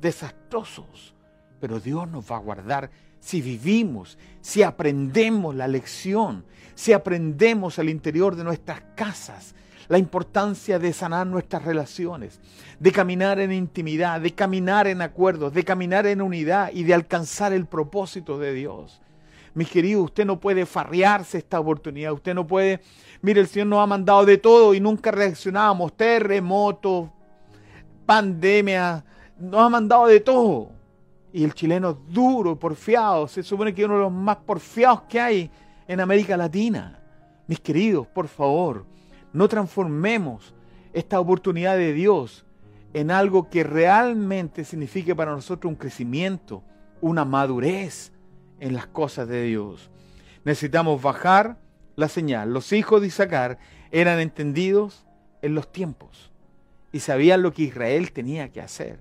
desastrosos. 0.00 1.14
Pero 1.60 1.80
Dios 1.80 2.08
nos 2.08 2.30
va 2.30 2.36
a 2.36 2.40
guardar 2.40 2.90
si 3.20 3.40
vivimos, 3.40 4.18
si 4.40 4.62
aprendemos 4.62 5.54
la 5.54 5.66
lección, 5.66 6.44
si 6.74 6.92
aprendemos 6.92 7.78
al 7.78 7.88
interior 7.88 8.36
de 8.36 8.44
nuestras 8.44 8.82
casas 8.94 9.54
la 9.88 9.98
importancia 9.98 10.78
de 10.78 10.92
sanar 10.92 11.26
nuestras 11.26 11.62
relaciones, 11.62 12.40
de 12.78 12.92
caminar 12.92 13.38
en 13.38 13.52
intimidad, 13.52 14.20
de 14.20 14.34
caminar 14.34 14.86
en 14.86 15.02
acuerdos, 15.02 15.52
de 15.52 15.64
caminar 15.64 16.06
en 16.06 16.22
unidad 16.22 16.70
y 16.72 16.84
de 16.84 16.94
alcanzar 16.94 17.52
el 17.52 17.66
propósito 17.66 18.38
de 18.38 18.54
Dios. 18.54 19.00
Mis 19.54 19.68
queridos, 19.68 20.06
usted 20.06 20.24
no 20.24 20.40
puede 20.40 20.66
farrearse 20.66 21.38
esta 21.38 21.60
oportunidad, 21.60 22.12
usted 22.12 22.34
no 22.34 22.46
puede, 22.46 22.80
mire, 23.22 23.40
el 23.40 23.46
Señor 23.46 23.68
nos 23.68 23.80
ha 23.80 23.86
mandado 23.86 24.24
de 24.24 24.38
todo 24.38 24.74
y 24.74 24.80
nunca 24.80 25.12
reaccionamos, 25.12 25.96
terremotos, 25.96 27.10
pandemia, 28.04 29.04
nos 29.38 29.60
ha 29.60 29.68
mandado 29.68 30.06
de 30.06 30.20
todo. 30.20 30.70
Y 31.32 31.42
el 31.44 31.54
chileno 31.54 31.90
es 31.90 32.14
duro, 32.14 32.58
porfiado, 32.58 33.26
se 33.26 33.42
supone 33.42 33.74
que 33.74 33.82
es 33.82 33.86
uno 33.86 33.96
de 33.96 34.04
los 34.04 34.12
más 34.12 34.36
porfiados 34.36 35.02
que 35.02 35.20
hay 35.20 35.50
en 35.88 36.00
América 36.00 36.36
Latina. 36.36 37.00
Mis 37.46 37.60
queridos, 37.60 38.06
por 38.06 38.28
favor, 38.28 38.86
no 39.32 39.48
transformemos 39.48 40.54
esta 40.92 41.18
oportunidad 41.18 41.76
de 41.76 41.92
Dios 41.92 42.44
en 42.92 43.10
algo 43.10 43.50
que 43.50 43.64
realmente 43.64 44.64
signifique 44.64 45.16
para 45.16 45.32
nosotros 45.32 45.68
un 45.68 45.76
crecimiento, 45.76 46.62
una 47.00 47.24
madurez, 47.24 48.12
en 48.60 48.74
las 48.74 48.86
cosas 48.86 49.26
de 49.26 49.42
Dios. 49.42 49.90
Necesitamos 50.44 51.02
bajar 51.02 51.58
la 51.96 52.08
señal. 52.08 52.54
Los 52.54 52.72
hijos 52.72 53.00
de 53.00 53.08
Isaacar 53.08 53.58
eran 53.90 54.20
entendidos 54.20 55.04
en 55.42 55.56
los 55.56 55.70
tiempos 55.70 56.30
y 56.94 57.00
sabían 57.00 57.42
lo 57.42 57.52
que 57.52 57.64
Israel 57.64 58.12
tenía 58.12 58.52
que 58.52 58.60
hacer. 58.60 59.00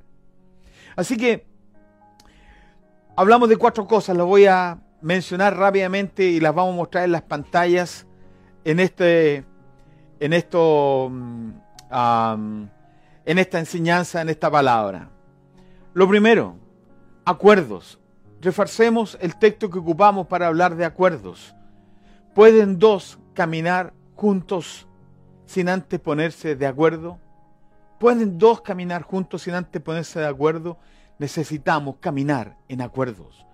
Así 0.96 1.16
que 1.16 1.46
hablamos 3.16 3.50
de 3.50 3.58
cuatro 3.58 3.86
cosas, 3.86 4.18
las 4.18 4.26
voy 4.26 4.48
a 4.48 4.80
mencionar 5.00 5.56
rápidamente 5.56 6.24
y 6.24 6.40
las 6.40 6.56
vamos 6.56 6.74
a 6.74 6.78
mostrar 6.78 7.04
en 7.04 7.12
las 7.12 7.22
pantallas 7.22 8.08
en 8.66 8.80
este 8.80 9.46
en 10.20 10.34
esto 10.34 11.08
mm, 11.12 11.52
en 13.26 13.38
esta 13.38 13.60
enseñanza, 13.60 14.22
en 14.22 14.30
esta 14.30 14.50
palabra. 14.50 15.12
Lo 15.94 16.10
primero, 16.10 16.56
acuerdos. 17.26 18.00
Refarcemos 18.42 19.20
el 19.22 19.38
texto 19.38 19.70
que 19.70 19.78
ocupamos 19.78 20.26
para 20.26 20.48
hablar 20.48 20.76
de 20.76 20.86
acuerdos. 20.86 21.54
¿Pueden 22.34 22.80
dos 22.80 23.20
caminar 23.36 23.94
juntos 24.16 24.88
sin 25.46 25.70
antes 25.70 26.00
ponerse 26.00 26.56
de 26.56 26.66
acuerdo? 26.66 27.20
¿Pueden 28.04 28.38
dos 28.38 28.60
caminar 28.60 29.04
juntos 29.04 29.44
sin 29.44 29.54
antes 29.54 29.82
ponerse 29.82 30.20
de 30.20 30.28
acuerdo? 30.28 30.78
Necesitamos 31.20 31.96
caminar 32.02 32.58
en 32.68 32.82
acuerdos. 32.82 33.46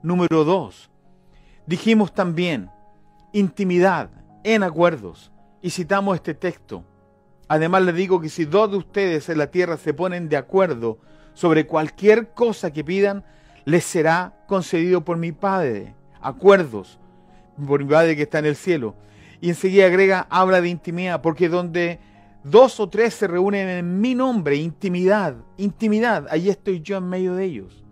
Número 0.00 0.44
dos, 0.44 0.88
dijimos 1.66 2.14
también 2.14 2.70
intimidad 3.32 4.08
en 4.44 4.62
acuerdos. 4.62 5.32
Y 5.60 5.70
citamos 5.70 6.14
este 6.14 6.34
texto. 6.34 6.84
Además 7.48 7.82
le 7.82 7.92
digo 7.92 8.20
que 8.20 8.28
si 8.28 8.44
dos 8.44 8.70
de 8.70 8.76
ustedes 8.76 9.28
en 9.28 9.38
la 9.38 9.50
tierra 9.50 9.76
se 9.76 9.92
ponen 9.92 10.28
de 10.28 10.36
acuerdo 10.36 10.98
sobre 11.34 11.66
cualquier 11.66 12.32
cosa 12.32 12.72
que 12.72 12.84
pidan, 12.84 13.24
les 13.64 13.82
será 13.82 14.36
concedido 14.46 15.04
por 15.04 15.16
mi 15.16 15.32
Padre. 15.32 15.96
Acuerdos, 16.20 17.00
por 17.66 17.82
mi 17.82 17.90
Padre 17.90 18.14
que 18.14 18.22
está 18.22 18.38
en 18.38 18.46
el 18.46 18.54
cielo. 18.54 18.94
Y 19.40 19.48
enseguida 19.48 19.86
agrega, 19.86 20.28
habla 20.30 20.60
de 20.60 20.68
intimidad, 20.68 21.22
porque 21.22 21.48
donde 21.48 21.98
dos 22.50 22.78
o 22.80 22.88
tres 22.88 23.14
se 23.14 23.26
reúnen 23.26 23.68
en 23.68 24.00
mi 24.00 24.14
nombre, 24.14 24.56
intimidad, 24.56 25.36
intimidad, 25.56 26.26
ahí 26.30 26.48
estoy 26.48 26.80
yo 26.80 26.96
en 26.96 27.08
medio 27.08 27.34
de 27.34 27.44
ellos. 27.44 27.84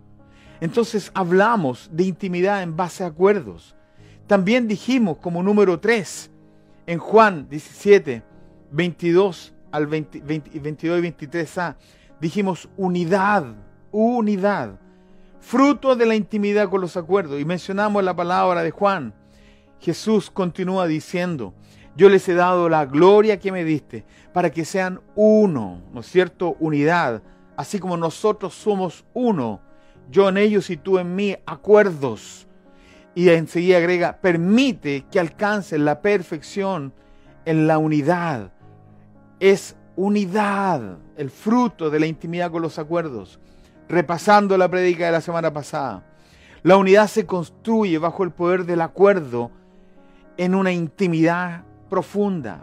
Entonces 0.61 1.11
hablamos 1.13 1.89
de 1.91 2.03
intimidad 2.03 2.63
en 2.63 2.75
base 2.75 3.03
a 3.03 3.07
acuerdos. 3.07 3.75
También 4.27 4.67
dijimos 4.67 5.17
como 5.17 5.43
número 5.43 5.79
tres, 5.79 6.31
en 6.87 6.99
Juan 6.99 7.47
17, 7.49 8.23
22 8.71 9.53
al 9.71 9.87
22 9.87 10.45
y 10.53 10.59
23a, 10.59 11.75
dijimos 12.19 12.69
unidad, 12.77 13.55
unidad 13.91 14.79
fruto 15.45 15.95
de 15.95 16.07
la 16.07 16.15
intimidad 16.15 16.69
con 16.69 16.81
los 16.81 16.97
acuerdos. 16.97 17.39
Y 17.39 17.45
mencionamos 17.45 18.03
la 18.03 18.15
palabra 18.15 18.63
de 18.63 18.71
Juan. 18.71 19.13
Jesús 19.79 20.31
continúa 20.31 20.87
diciendo, 20.87 21.53
yo 21.95 22.09
les 22.09 22.27
he 22.27 22.33
dado 22.33 22.69
la 22.69 22.85
gloria 22.85 23.39
que 23.39 23.51
me 23.51 23.63
diste 23.63 24.05
para 24.33 24.51
que 24.51 24.65
sean 24.65 25.01
uno, 25.15 25.81
¿no 25.93 26.01
es 26.01 26.07
cierto? 26.07 26.55
Unidad, 26.59 27.21
así 27.57 27.79
como 27.79 27.97
nosotros 27.97 28.53
somos 28.53 29.05
uno, 29.13 29.61
yo 30.09 30.29
en 30.29 30.37
ellos 30.37 30.69
y 30.69 30.77
tú 30.77 30.99
en 30.99 31.15
mí, 31.15 31.35
acuerdos. 31.45 32.47
Y 33.15 33.29
enseguida 33.29 33.77
agrega, 33.77 34.19
permite 34.21 35.05
que 35.09 35.19
alcancen 35.19 35.85
la 35.85 36.01
perfección 36.01 36.93
en 37.45 37.65
la 37.65 37.77
unidad. 37.77 38.51
Es 39.39 39.77
unidad, 39.95 40.97
el 41.15 41.29
fruto 41.29 41.89
de 41.89 41.99
la 41.99 42.07
intimidad 42.07 42.51
con 42.51 42.61
los 42.61 42.77
acuerdos 42.77 43.39
repasando 43.87 44.57
la 44.57 44.69
prédica 44.69 45.05
de 45.05 45.11
la 45.11 45.21
semana 45.21 45.53
pasada. 45.53 46.03
La 46.63 46.77
unidad 46.77 47.07
se 47.07 47.25
construye 47.25 47.97
bajo 47.97 48.23
el 48.23 48.31
poder 48.31 48.65
del 48.65 48.81
acuerdo 48.81 49.51
en 50.37 50.55
una 50.55 50.71
intimidad 50.71 51.63
profunda, 51.89 52.59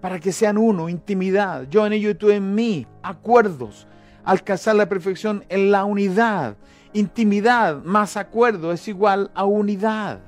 para 0.00 0.20
que 0.20 0.32
sean 0.32 0.58
uno, 0.58 0.88
intimidad, 0.88 1.66
yo 1.68 1.86
en 1.86 1.92
ello 1.92 2.10
y 2.10 2.14
tú 2.14 2.30
en 2.30 2.54
mí, 2.54 2.86
acuerdos, 3.02 3.86
alcanzar 4.24 4.76
la 4.76 4.88
perfección 4.88 5.44
en 5.48 5.70
la 5.70 5.84
unidad. 5.84 6.56
Intimidad 6.92 7.82
más 7.82 8.16
acuerdo 8.16 8.72
es 8.72 8.88
igual 8.88 9.30
a 9.34 9.44
unidad. 9.44 10.20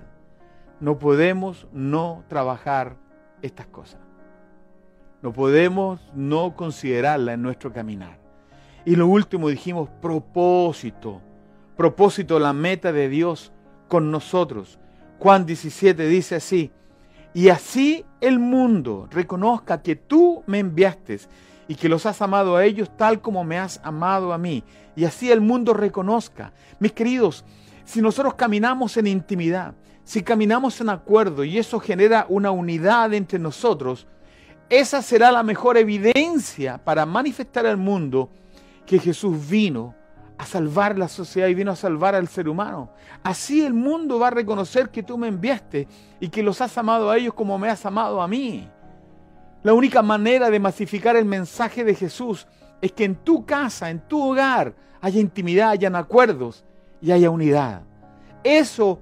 No 0.81 0.99
podemos 0.99 1.67
no 1.73 2.25
trabajar 2.29 2.97
estas 3.43 3.67
cosas. 3.67 4.01
No 5.21 5.33
podemos 5.33 6.01
no 6.15 6.55
considerarla 6.55 7.33
en 7.33 7.43
nuestro 7.43 7.73
caminar. 7.73 8.19
Y 8.85 8.95
lo 8.97 9.09
último 9.09 9.49
dijimos 9.49 9.89
propósito. 10.01 11.21
Propósito, 11.77 12.39
la 12.39 12.53
meta 12.53 12.93
de 12.93 13.09
Dios 13.09 13.53
con 13.89 14.11
nosotros. 14.11 14.79
Juan 15.19 15.47
17 15.47 16.07
dice 16.07 16.37
así, 16.37 16.71
y 17.35 17.51
así 17.51 18.05
el 18.21 18.39
mundo 18.39 19.09
reconozca 19.11 19.83
que 19.83 19.97
tú 19.97 20.43
me 20.47 20.59
enviaste 20.59 21.21
y 21.69 21.75
que 21.75 21.89
los 21.89 22.07
has 22.07 22.23
amado 22.23 22.57
a 22.57 22.65
ellos 22.65 22.91
tal 22.97 23.21
como 23.21 23.45
me 23.45 23.59
has 23.59 23.81
amado 23.85 24.33
a 24.33 24.39
mí. 24.39 24.65
Y 24.97 25.05
así 25.05 25.31
el 25.31 25.41
mundo 25.41 25.75
reconozca. 25.75 26.53
Mis 26.81 26.93
queridos, 26.93 27.45
si 27.85 28.01
nosotros 28.01 28.35
caminamos 28.35 28.97
en 28.97 29.07
intimidad, 29.07 29.75
si 30.05 30.23
caminamos 30.23 30.81
en 30.81 30.89
acuerdo 30.89 31.45
y 31.45 31.59
eso 31.59 31.79
genera 31.79 32.25
una 32.29 32.51
unidad 32.51 33.13
entre 33.13 33.39
nosotros, 33.39 34.07
esa 34.71 35.03
será 35.03 35.31
la 35.31 35.43
mejor 35.43 35.77
evidencia 35.77 36.79
para 36.83 37.07
manifestar 37.07 37.67
al 37.67 37.77
mundo 37.77 38.31
que 38.87 38.99
Jesús 38.99 39.49
vino 39.49 39.95
a 40.39 40.47
salvar 40.47 40.97
la 40.97 41.09
sociedad 41.09 41.49
y 41.49 41.55
vino 41.55 41.73
a 41.73 41.77
salvar 41.77 42.15
al 42.15 42.29
ser 42.29 42.49
humano. 42.49 42.91
Así 43.25 43.65
el 43.65 43.75
mundo 43.75 44.21
va 44.21 44.29
a 44.29 44.31
reconocer 44.31 44.89
que 44.89 45.03
tú 45.03 45.19
me 45.19 45.29
enviaste 45.29 45.89
y 46.21 46.29
que 46.29 46.45
los 46.45 46.61
has 46.61 46.79
amado 46.79 47.11
a 47.11 47.17
ellos 47.17 47.35
como 47.35 47.59
me 47.59 47.69
has 47.69 47.85
amado 47.85 48.23
a 48.23 48.29
mí. 48.29 48.69
La 49.65 49.75
única 49.75 50.01
manera 50.01 50.49
de 50.49 50.61
masificar 50.61 51.17
el 51.17 51.25
mensaje 51.25 51.85
de 51.85 51.95
Jesús 51.95 52.47
es 52.81 52.93
que 52.93 53.05
en 53.05 53.17
tu 53.17 53.45
casa, 53.45 53.91
en 53.91 54.01
tu 54.07 54.31
hogar, 54.31 54.75
haya 55.01 55.21
intimidad, 55.21 55.71
hayan 55.71 55.97
acuerdos 55.97 56.65
y 57.01 57.11
haya 57.11 57.31
unidad. 57.31 57.83
Eso 58.45 59.01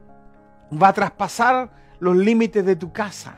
va 0.72 0.88
a 0.88 0.92
traspasar 0.94 1.70
los 2.00 2.16
límites 2.16 2.64
de 2.64 2.76
tu 2.76 2.92
casa. 2.92 3.36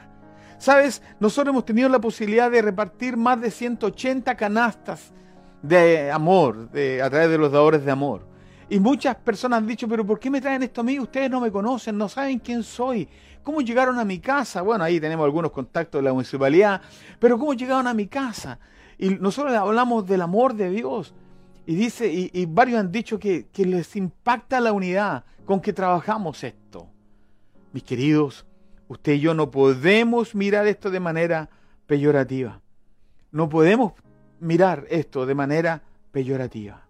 Sabes, 0.59 1.03
nosotros 1.19 1.53
hemos 1.53 1.65
tenido 1.65 1.89
la 1.89 2.01
posibilidad 2.01 2.51
de 2.51 2.63
repartir 2.63 3.17
más 3.17 3.41
de 3.41 3.51
180 3.51 4.37
canastas 4.37 5.13
de 5.63 6.11
amor, 6.11 6.71
de, 6.71 7.03
a 7.03 7.11
través 7.11 7.31
de 7.31 7.39
los 7.39 7.53
dadores 7.53 7.85
de 7.85 7.91
amor. 7.91 8.27
Y 8.71 8.81
muchas 8.81 9.17
personas 9.17 9.59
han 9.59 9.67
dicho, 9.67 9.89
pero 9.89 10.07
¿por 10.07 10.21
qué 10.21 10.31
me 10.31 10.41
traen 10.41 10.63
esto 10.63 10.83
a 10.83 10.85
mí? 10.85 11.01
Ustedes 11.01 11.31
no 11.31 11.41
me 11.41 11.51
conocen, 11.51 11.97
no 11.97 12.09
saben 12.09 12.39
quién 12.39 12.63
soy. 12.63 13.09
¿Cómo 13.43 13.63
llegaron 13.63 13.99
a 13.99 14.05
mi 14.05 14.19
casa? 14.19 14.61
Bueno, 14.61 14.85
ahí 14.85 15.01
tenemos 15.01 15.25
algunos 15.25 15.53
contactos 15.53 16.01
de 16.01 16.03
la 16.05 16.13
municipalidad, 16.13 16.83
pero 17.19 17.39
¿cómo 17.39 17.55
llegaron 17.55 17.87
a 17.87 17.95
mi 17.95 18.07
casa? 18.07 18.59
Y 18.99 19.11
nosotros 19.11 19.55
hablamos 19.55 20.07
del 20.07 20.21
amor 20.21 20.55
de 20.55 20.71
Dios. 20.71 21.15
Y 21.65 21.75
dice, 21.75 22.11
y, 22.11 22.47
varios 22.47 22.81
han 22.81 22.93
dicho 22.93 23.19
que, 23.19 23.47
que 23.49 23.65
les 23.65 23.95
impacta 23.97 24.61
la 24.61 24.73
unidad 24.73 25.25
con 25.45 25.61
que 25.61 25.73
trabajamos 25.73 26.45
esto. 26.45 26.89
Mis 27.73 27.83
queridos, 27.83 28.47
usted 28.87 29.15
y 29.15 29.21
yo 29.21 29.35
no 29.35 29.51
podemos 29.51 30.35
mirar 30.35 30.67
esto 30.67 30.91
de 30.91 31.01
manera 31.01 31.49
peyorativa. 31.87 32.61
No 33.31 33.49
podemos 33.49 33.93
mirar 34.41 34.87
esto 34.91 35.27
de 35.27 35.35
manera 35.35 35.83
peyorativa. 36.13 36.87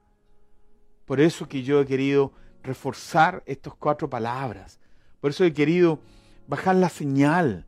Por 1.05 1.21
eso 1.21 1.49
que 1.49 1.63
yo 1.63 1.81
he 1.81 1.87
querido 1.87 2.33
reforzar 2.63 3.43
estas 3.47 3.75
cuatro 3.75 4.11
palabras. 4.11 4.79
Por 5.21 5.31
eso 5.31 5.45
he 5.45 5.53
querido 5.53 6.01
bajar 6.47 6.77
la 6.77 6.89
señal 6.89 7.67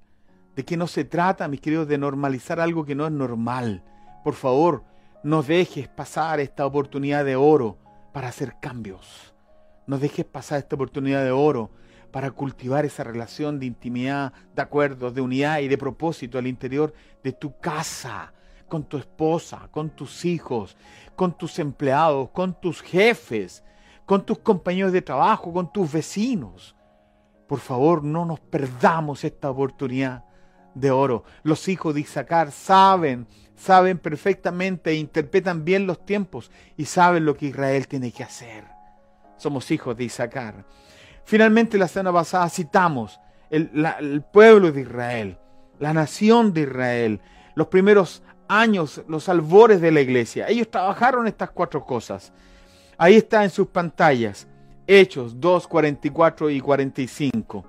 de 0.57 0.64
que 0.64 0.77
no 0.77 0.87
se 0.87 1.05
trata, 1.05 1.49
mis 1.49 1.61
queridos, 1.61 1.88
de 1.88 1.99
normalizar 1.99 2.61
algo 2.61 2.85
que 2.85 2.95
no 2.95 3.07
es 3.07 3.12
normal. 3.12 3.83
Por 4.25 4.35
favor, 4.35 4.85
no 5.23 5.43
dejes 5.43 5.88
pasar 5.88 6.40
esta 6.40 6.66
oportunidad 6.66 7.25
de 7.25 7.37
oro 7.37 7.79
para 8.12 8.29
hacer 8.29 8.57
cambios. 8.61 9.35
No 9.87 9.99
dejes 9.99 10.25
pasar 10.25 10.59
esta 10.59 10.77
oportunidad 10.77 11.25
de 11.25 11.31
oro 11.31 11.71
para 12.11 12.31
cultivar 12.31 12.85
esa 12.85 13.05
relación 13.05 13.59
de 13.59 13.66
intimidad, 13.66 14.33
de 14.55 14.62
acuerdos, 14.62 15.14
de 15.14 15.21
unidad 15.21 15.61
y 15.61 15.69
de 15.69 15.79
propósito 15.79 16.38
al 16.38 16.47
interior 16.47 16.93
de 17.23 17.33
tu 17.33 17.59
casa, 17.59 18.33
con 18.70 18.85
tu 18.85 18.96
esposa, 18.96 19.68
con 19.70 19.90
tus 19.90 20.24
hijos, 20.24 20.78
con 21.14 21.37
tus 21.37 21.59
empleados, 21.59 22.30
con 22.30 22.59
tus 22.59 22.80
jefes, 22.80 23.62
con 24.06 24.24
tus 24.24 24.38
compañeros 24.38 24.92
de 24.92 25.02
trabajo, 25.02 25.52
con 25.52 25.70
tus 25.70 25.92
vecinos. 25.92 26.74
Por 27.46 27.59
favor, 27.59 28.02
no 28.02 28.24
nos 28.24 28.40
perdamos 28.40 29.24
esta 29.24 29.50
oportunidad 29.50 30.24
de 30.74 30.90
oro. 30.90 31.24
Los 31.42 31.68
hijos 31.68 31.94
de 31.94 32.00
Isaacar 32.00 32.52
saben, 32.52 33.26
saben 33.56 33.98
perfectamente, 33.98 34.90
e 34.90 34.94
interpretan 34.94 35.64
bien 35.64 35.87
los 35.87 36.06
tiempos 36.06 36.50
y 36.76 36.87
saben 36.87 37.26
lo 37.26 37.37
que 37.37 37.46
Israel 37.46 37.87
tiene 37.87 38.12
que 38.12 38.22
hacer. 38.22 38.64
Somos 39.37 39.70
hijos 39.70 39.96
de 39.96 40.04
Isaacar. 40.04 40.64
Finalmente, 41.24 41.76
la 41.76 41.88
semana 41.88 42.12
pasada 42.12 42.48
citamos 42.48 43.20
el, 43.50 43.70
el 43.98 44.22
pueblo 44.22 44.72
de 44.72 44.83
Israel, 44.83 45.38
la 45.78 45.92
nación 45.92 46.52
de 46.52 46.62
Israel, 46.62 47.20
los 47.54 47.66
primeros 47.66 48.22
años, 48.50 49.00
los 49.06 49.28
albores 49.28 49.80
de 49.80 49.92
la 49.92 50.00
iglesia. 50.00 50.48
Ellos 50.48 50.68
trabajaron 50.68 51.28
estas 51.28 51.50
cuatro 51.50 51.84
cosas. 51.84 52.32
Ahí 52.98 53.14
está 53.14 53.44
en 53.44 53.50
sus 53.50 53.68
pantallas. 53.68 54.48
Hechos 54.86 55.40
2, 55.40 55.68
44 55.68 56.50
y 56.50 56.60
45. 56.60 57.64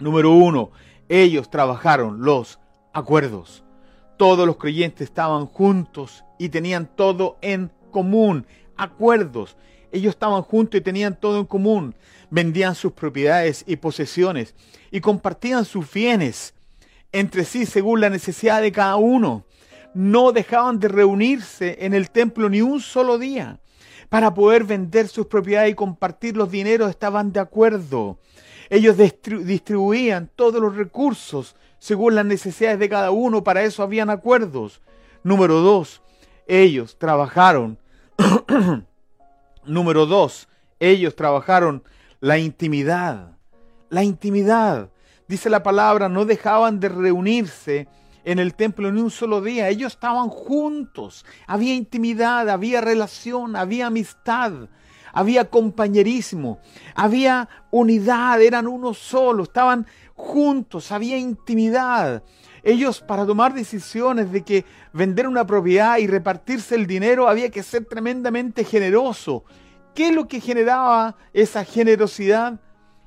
Número 0.00 0.32
uno, 0.32 0.72
ellos 1.08 1.48
trabajaron 1.48 2.22
los 2.22 2.58
acuerdos. 2.92 3.62
Todos 4.16 4.44
los 4.44 4.56
creyentes 4.56 5.08
estaban 5.08 5.46
juntos 5.46 6.24
y 6.36 6.48
tenían 6.48 6.86
todo 6.96 7.38
en 7.40 7.70
común. 7.92 8.44
Acuerdos. 8.76 9.56
Ellos 9.92 10.14
estaban 10.14 10.42
juntos 10.42 10.80
y 10.80 10.82
tenían 10.82 11.14
todo 11.14 11.38
en 11.38 11.46
común. 11.46 11.94
Vendían 12.28 12.74
sus 12.74 12.92
propiedades 12.92 13.62
y 13.68 13.76
posesiones 13.76 14.56
y 14.90 15.00
compartían 15.00 15.64
sus 15.64 15.90
bienes 15.92 16.54
entre 17.12 17.44
sí 17.44 17.66
según 17.66 18.00
la 18.00 18.10
necesidad 18.10 18.60
de 18.62 18.72
cada 18.72 18.96
uno. 18.96 19.44
No 19.94 20.32
dejaban 20.32 20.78
de 20.78 20.88
reunirse 20.88 21.78
en 21.80 21.94
el 21.94 22.10
templo 22.10 22.48
ni 22.48 22.62
un 22.62 22.80
solo 22.80 23.18
día. 23.18 23.58
Para 24.08 24.34
poder 24.34 24.64
vender 24.64 25.08
sus 25.08 25.26
propiedades 25.26 25.72
y 25.72 25.74
compartir 25.74 26.36
los 26.36 26.50
dineros 26.50 26.90
estaban 26.90 27.32
de 27.32 27.40
acuerdo. 27.40 28.18
Ellos 28.68 28.96
distribuían 28.96 30.30
todos 30.34 30.60
los 30.60 30.76
recursos 30.76 31.56
según 31.78 32.14
las 32.14 32.24
necesidades 32.24 32.78
de 32.78 32.88
cada 32.88 33.10
uno. 33.10 33.44
Para 33.44 33.62
eso 33.62 33.82
habían 33.82 34.10
acuerdos. 34.10 34.80
Número 35.22 35.60
dos, 35.60 36.02
ellos 36.46 36.96
trabajaron. 36.98 37.78
Número 39.64 40.06
dos, 40.06 40.48
ellos 40.80 41.14
trabajaron 41.14 41.82
la 42.20 42.38
intimidad. 42.38 43.36
La 43.88 44.02
intimidad 44.02 44.90
dice 45.32 45.48
la 45.48 45.62
palabra, 45.62 46.08
no 46.08 46.24
dejaban 46.24 46.78
de 46.78 46.88
reunirse 46.88 47.88
en 48.24 48.38
el 48.38 48.54
templo 48.54 48.90
ni 48.92 49.00
un 49.00 49.10
solo 49.10 49.40
día. 49.40 49.68
Ellos 49.68 49.92
estaban 49.92 50.28
juntos. 50.28 51.24
Había 51.46 51.74
intimidad, 51.74 52.48
había 52.48 52.80
relación, 52.80 53.56
había 53.56 53.86
amistad, 53.86 54.52
había 55.12 55.50
compañerismo, 55.50 56.60
había 56.94 57.48
unidad, 57.70 58.40
eran 58.40 58.66
uno 58.66 58.94
solo, 58.94 59.42
estaban 59.42 59.86
juntos, 60.14 60.92
había 60.92 61.18
intimidad. 61.18 62.22
Ellos 62.62 63.00
para 63.00 63.26
tomar 63.26 63.54
decisiones 63.54 64.30
de 64.30 64.42
que 64.42 64.64
vender 64.92 65.26
una 65.26 65.46
propiedad 65.46 65.98
y 65.98 66.06
repartirse 66.06 66.76
el 66.76 66.86
dinero 66.86 67.28
había 67.28 67.50
que 67.50 67.62
ser 67.62 67.84
tremendamente 67.86 68.64
generoso. 68.64 69.44
¿Qué 69.94 70.08
es 70.08 70.14
lo 70.14 70.28
que 70.28 70.40
generaba 70.40 71.16
esa 71.32 71.64
generosidad? 71.64 72.58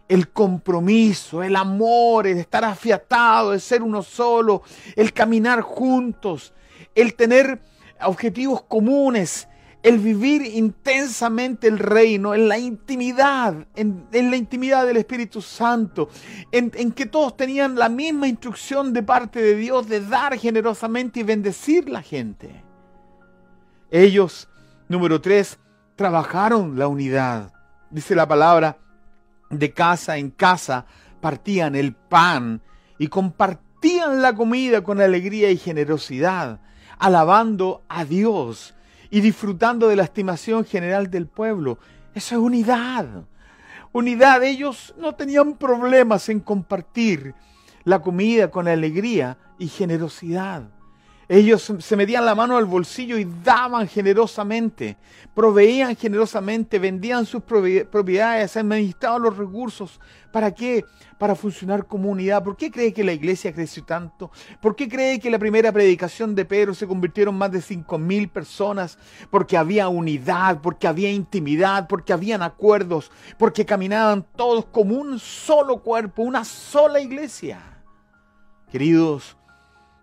El 0.07 0.29
compromiso, 0.29 1.41
el 1.41 1.55
amor, 1.55 2.27
el 2.27 2.37
estar 2.37 2.63
afiatado, 2.63 3.53
el 3.53 3.61
ser 3.61 3.81
uno 3.81 4.03
solo, 4.03 4.61
el 4.95 5.13
caminar 5.13 5.61
juntos, 5.61 6.53
el 6.93 7.15
tener 7.15 7.61
objetivos 8.01 8.63
comunes, 8.63 9.47
el 9.81 9.99
vivir 9.99 10.41
intensamente 10.41 11.67
el 11.67 11.77
reino, 11.77 12.33
en 12.33 12.47
la 12.47 12.57
intimidad, 12.57 13.67
en, 13.75 14.07
la 14.11 14.35
intimidad 14.35 14.85
del 14.85 14.97
Espíritu 14.97 15.41
Santo, 15.41 16.09
en, 16.51 16.71
en 16.75 16.91
que 16.91 17.05
todos 17.05 17.37
tenían 17.37 17.75
la 17.75 17.89
misma 17.89 18.27
instrucción 18.27 18.93
de 18.93 19.03
parte 19.03 19.41
de 19.41 19.55
Dios 19.55 19.87
de 19.87 20.01
dar 20.01 20.37
generosamente 20.37 21.19
y 21.19 21.23
bendecir 21.23 21.87
la 21.87 22.01
gente. 22.01 22.63
Ellos, 23.91 24.49
número 24.87 25.21
tres, 25.21 25.59
trabajaron 25.95 26.77
la 26.79 26.87
unidad. 26.87 27.53
Dice 27.91 28.15
la 28.15 28.27
palabra, 28.27 28.79
de 29.49 29.73
casa 29.73 30.17
en 30.17 30.29
casa 30.31 30.85
partían 31.21 31.75
el 31.75 31.93
pan 31.93 32.61
y 32.97 33.07
compartían 33.07 34.21
la 34.21 34.33
comida 34.33 34.83
con 34.83 35.01
alegría 35.01 35.51
y 35.51 35.57
generosidad, 35.57 36.59
alabando 36.97 37.83
a 37.87 38.05
Dios 38.05 38.75
y 39.09 39.21
disfrutando 39.21 39.87
de 39.87 39.95
la 39.95 40.03
estimación 40.03 40.65
general 40.65 41.09
del 41.09 41.27
pueblo. 41.27 41.77
Eso 42.13 42.35
es 42.35 42.41
unidad. 42.41 43.25
Unidad, 43.91 44.43
ellos 44.43 44.93
no 44.97 45.15
tenían 45.15 45.57
problemas 45.57 46.27
en 46.29 46.39
compartir 46.39 47.33
la 47.83 48.01
comida 48.01 48.51
con 48.51 48.67
alegría 48.67 49.37
y 49.57 49.67
generosidad. 49.67 50.63
Ellos 51.27 51.73
se 51.79 51.95
metían 51.95 52.23
la 52.23 52.35
mano 52.35 52.55
al 52.55 52.65
bolsillo 52.65 53.17
y 53.17 53.27
daban 53.43 53.87
generosamente, 53.87 54.95
proveían 55.33 55.95
generosamente, 55.95 56.77
vendían 56.77 57.25
sus 57.25 57.41
propiedades, 57.41 58.55
administraban 58.55 59.23
los 59.23 59.35
recursos. 59.35 59.99
¿Para 60.31 60.53
qué? 60.53 60.85
Para 61.17 61.33
funcionar 61.33 61.87
como 61.87 62.09
unidad. 62.09 62.43
¿Por 62.43 62.57
qué 62.57 62.69
cree 62.69 62.93
que 62.93 63.03
la 63.03 63.13
iglesia 63.13 63.53
creció 63.53 63.83
tanto? 63.85 64.31
¿Por 64.61 64.75
qué 64.75 64.87
cree 64.87 65.19
que 65.19 65.29
la 65.29 65.39
primera 65.39 65.71
predicación 65.71 66.35
de 66.35 66.45
Pedro 66.45 66.73
se 66.73 66.85
convirtieron 66.85 67.35
más 67.35 67.51
de 67.51 67.61
cinco 67.61 67.97
mil 67.97 68.27
personas? 68.27 68.99
Porque 69.31 69.57
había 69.57 69.87
unidad, 69.87 70.59
porque 70.61 70.87
había 70.87 71.09
intimidad, 71.09 71.87
porque 71.87 72.13
habían 72.13 72.43
acuerdos, 72.43 73.11
porque 73.39 73.65
caminaban 73.65 74.25
todos 74.35 74.65
como 74.65 74.95
un 74.95 75.17
solo 75.19 75.81
cuerpo, 75.81 76.21
una 76.21 76.43
sola 76.43 76.99
iglesia. 76.99 77.61
Queridos, 78.69 79.37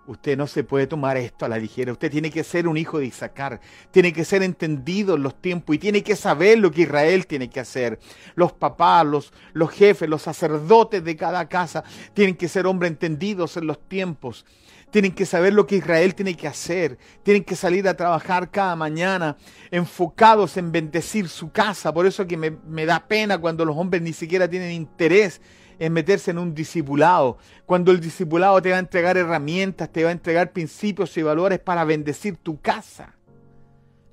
Usted 0.04 0.36
no 0.36 0.48
se 0.48 0.64
puede 0.64 0.88
tomar 0.88 1.16
esto 1.16 1.44
a 1.44 1.48
la 1.48 1.58
ligera. 1.58 1.92
Usted 1.92 2.10
tiene 2.10 2.30
que 2.30 2.42
ser 2.42 2.66
un 2.66 2.76
hijo 2.76 2.98
de 2.98 3.06
Isaacar. 3.06 3.60
Tiene 3.92 4.12
que 4.12 4.24
ser 4.24 4.42
entendido 4.42 5.14
en 5.14 5.22
los 5.22 5.40
tiempos 5.40 5.76
y 5.76 5.78
tiene 5.78 6.02
que 6.02 6.16
saber 6.16 6.58
lo 6.58 6.72
que 6.72 6.82
Israel 6.82 7.26
tiene 7.26 7.48
que 7.48 7.60
hacer. 7.60 8.00
Los 8.34 8.52
papás, 8.52 9.06
los, 9.06 9.32
los 9.52 9.70
jefes, 9.70 10.08
los 10.08 10.22
sacerdotes 10.22 11.04
de 11.04 11.16
cada 11.16 11.48
casa 11.48 11.84
tienen 12.14 12.34
que 12.34 12.48
ser 12.48 12.66
hombres 12.66 12.90
entendidos 12.90 13.56
en 13.56 13.68
los 13.68 13.88
tiempos. 13.88 14.44
Tienen 14.90 15.12
que 15.12 15.24
saber 15.24 15.54
lo 15.54 15.68
que 15.68 15.76
Israel 15.76 16.16
tiene 16.16 16.36
que 16.36 16.48
hacer. 16.48 16.98
Tienen 17.22 17.44
que 17.44 17.54
salir 17.54 17.86
a 17.86 17.96
trabajar 17.96 18.50
cada 18.50 18.74
mañana 18.74 19.36
enfocados 19.70 20.56
en 20.56 20.72
bendecir 20.72 21.28
su 21.28 21.52
casa. 21.52 21.94
Por 21.94 22.06
eso 22.06 22.26
que 22.26 22.36
me, 22.36 22.50
me 22.50 22.86
da 22.86 23.06
pena 23.06 23.38
cuando 23.38 23.64
los 23.64 23.76
hombres 23.76 24.02
ni 24.02 24.12
siquiera 24.12 24.50
tienen 24.50 24.72
interés 24.72 25.40
en 25.82 25.92
meterse 25.92 26.30
en 26.30 26.38
un 26.38 26.54
discipulado. 26.54 27.38
Cuando 27.66 27.90
el 27.90 27.98
discipulado 27.98 28.62
te 28.62 28.70
va 28.70 28.76
a 28.76 28.78
entregar 28.78 29.16
herramientas, 29.16 29.90
te 29.90 30.04
va 30.04 30.10
a 30.10 30.12
entregar 30.12 30.52
principios 30.52 31.16
y 31.16 31.22
valores 31.22 31.58
para 31.58 31.82
bendecir 31.82 32.36
tu 32.36 32.60
casa. 32.60 33.16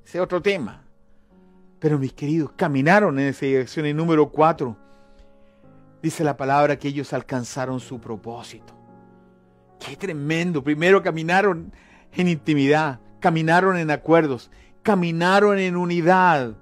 Ese 0.03 0.17
es 0.17 0.23
otro 0.23 0.41
tema. 0.41 0.83
Pero 1.77 1.99
mis 1.99 2.11
queridos, 2.13 2.53
caminaron 2.55 3.19
en 3.19 3.27
esa 3.27 3.45
dirección. 3.45 3.85
Y 3.85 3.93
número 3.93 4.31
cuatro, 4.31 4.75
dice 6.01 6.23
la 6.23 6.35
palabra 6.35 6.79
que 6.79 6.87
ellos 6.87 7.13
alcanzaron 7.13 7.79
su 7.79 8.01
propósito. 8.01 8.73
Qué 9.79 9.95
tremendo. 9.95 10.63
Primero 10.63 11.03
caminaron 11.03 11.71
en 12.13 12.29
intimidad, 12.29 12.99
caminaron 13.19 13.77
en 13.77 13.91
acuerdos, 13.91 14.49
caminaron 14.81 15.59
en 15.59 15.77
unidad. 15.77 16.55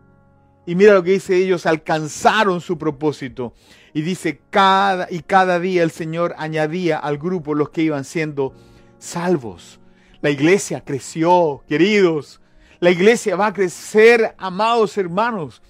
Y 0.66 0.76
mira 0.76 0.96
lo 0.96 1.02
que 1.02 1.12
dice 1.12 1.38
ellos, 1.38 1.66
alcanzaron 1.66 2.60
su 2.60 2.78
propósito. 2.78 3.54
Y 3.94 4.02
dice, 4.02 4.42
cada 4.50 5.08
y 5.10 5.22
cada 5.22 5.60
día 5.60 5.84
el 5.84 5.92
Señor 5.92 6.36
añadía 6.38 6.98
al 6.98 7.18
grupo 7.18 7.56
los 7.56 7.70
que 7.70 7.82
iban 7.84 8.04
siendo 8.04 8.54
salvos. 9.00 9.80
La 10.22 10.30
iglesia 10.30 10.82
creció, 10.82 11.64
queridos. 11.68 12.42
La 12.80 12.92
iglesia 12.92 13.36
va 13.36 13.48
a 13.48 13.54
crecer, 13.54 14.36
amados 14.38 14.98
hermanos, 14.98 15.62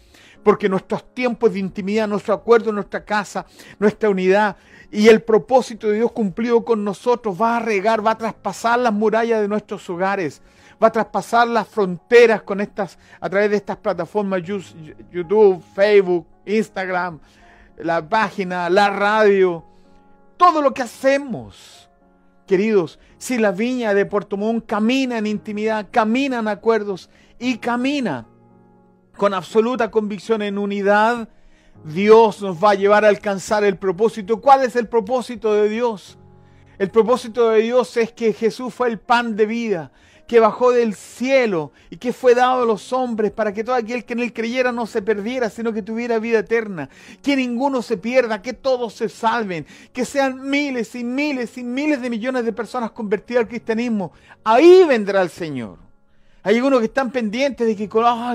porque 0.43 0.69
nuestros 0.69 1.13
tiempos 1.13 1.53
de 1.53 1.59
intimidad, 1.59 2.07
nuestro 2.07 2.33
acuerdo, 2.33 2.71
nuestra 2.71 3.03
casa, 3.03 3.45
nuestra 3.79 4.09
unidad 4.09 4.57
y 4.91 5.07
el 5.07 5.21
propósito 5.21 5.87
de 5.87 5.95
Dios 5.95 6.11
cumplido 6.11 6.63
con 6.63 6.83
nosotros 6.83 7.39
va 7.39 7.57
a 7.57 7.59
regar, 7.59 8.05
va 8.05 8.11
a 8.11 8.17
traspasar 8.17 8.79
las 8.79 8.93
murallas 8.93 9.41
de 9.41 9.47
nuestros 9.47 9.89
hogares, 9.89 10.41
va 10.81 10.87
a 10.87 10.91
traspasar 10.91 11.47
las 11.47 11.67
fronteras 11.67 12.41
con 12.43 12.61
estas, 12.61 12.97
a 13.19 13.29
través 13.29 13.49
de 13.51 13.57
estas 13.57 13.77
plataformas 13.77 14.41
YouTube, 14.43 15.61
Facebook, 15.75 16.25
Instagram, 16.45 17.19
la 17.77 18.07
página, 18.07 18.69
la 18.69 18.89
radio, 18.89 19.63
todo 20.37 20.61
lo 20.61 20.73
que 20.73 20.83
hacemos. 20.83 21.89
Queridos, 22.45 22.99
si 23.17 23.37
la 23.37 23.51
viña 23.51 23.93
de 23.93 24.05
Puerto 24.05 24.37
Montt 24.37 24.65
camina 24.65 25.17
en 25.17 25.27
intimidad, 25.27 25.87
camina 25.91 26.39
en 26.39 26.47
acuerdos 26.47 27.09
y 27.39 27.57
camina 27.57 28.25
con 29.17 29.33
absoluta 29.33 29.91
convicción 29.91 30.41
en 30.41 30.57
unidad, 30.57 31.27
Dios 31.83 32.41
nos 32.41 32.63
va 32.63 32.71
a 32.71 32.75
llevar 32.75 33.05
a 33.05 33.09
alcanzar 33.09 33.63
el 33.63 33.77
propósito. 33.77 34.41
¿Cuál 34.41 34.63
es 34.63 34.75
el 34.75 34.87
propósito 34.87 35.53
de 35.53 35.69
Dios? 35.69 36.17
El 36.77 36.89
propósito 36.89 37.49
de 37.49 37.61
Dios 37.61 37.97
es 37.97 38.11
que 38.11 38.33
Jesús 38.33 38.73
fue 38.73 38.87
el 38.89 38.99
pan 38.99 39.35
de 39.35 39.45
vida, 39.45 39.91
que 40.27 40.39
bajó 40.39 40.71
del 40.71 40.93
cielo 40.93 41.71
y 41.89 41.97
que 41.97 42.11
fue 42.11 42.35
dado 42.35 42.63
a 42.63 42.65
los 42.65 42.91
hombres 42.91 43.31
para 43.31 43.53
que 43.53 43.63
todo 43.63 43.75
aquel 43.75 44.03
que 44.03 44.13
en 44.13 44.19
él 44.19 44.33
creyera 44.33 44.71
no 44.71 44.85
se 44.85 45.01
perdiera, 45.01 45.49
sino 45.49 45.71
que 45.71 45.81
tuviera 45.81 46.19
vida 46.19 46.39
eterna. 46.39 46.89
Que 47.23 47.35
ninguno 47.35 47.81
se 47.81 47.97
pierda, 47.97 48.41
que 48.41 48.53
todos 48.53 48.93
se 48.93 49.07
salven, 49.07 49.65
que 49.93 50.03
sean 50.03 50.49
miles 50.49 50.93
y 50.95 51.03
miles 51.03 51.57
y 51.57 51.63
miles 51.63 52.01
de 52.01 52.09
millones 52.09 52.43
de 52.43 52.51
personas 52.51 52.91
convertidas 52.91 53.43
al 53.43 53.47
cristianismo. 53.47 54.11
Ahí 54.43 54.83
vendrá 54.87 55.21
el 55.21 55.29
Señor. 55.29 55.77
Hay 56.43 56.55
algunos 56.57 56.79
que 56.79 56.85
están 56.85 57.11
pendientes 57.11 57.65
de 57.65 57.75
que, 57.75 57.89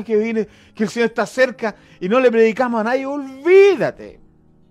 que, 0.04 0.16
viene, 0.16 0.48
que 0.74 0.84
el 0.84 0.88
Señor 0.88 1.08
está 1.10 1.26
cerca 1.26 1.76
y 2.00 2.08
no 2.08 2.20
le 2.20 2.30
predicamos 2.30 2.80
a 2.80 2.84
nadie. 2.84 3.06
Olvídate. 3.06 4.18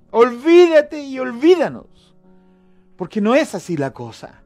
Olvídate 0.10 1.02
y 1.02 1.20
olvídanos. 1.20 2.16
Porque 2.96 3.22
no 3.22 3.34
es 3.36 3.56
así 3.56 3.78
la 3.78 3.92
cosa. 3.92 4.41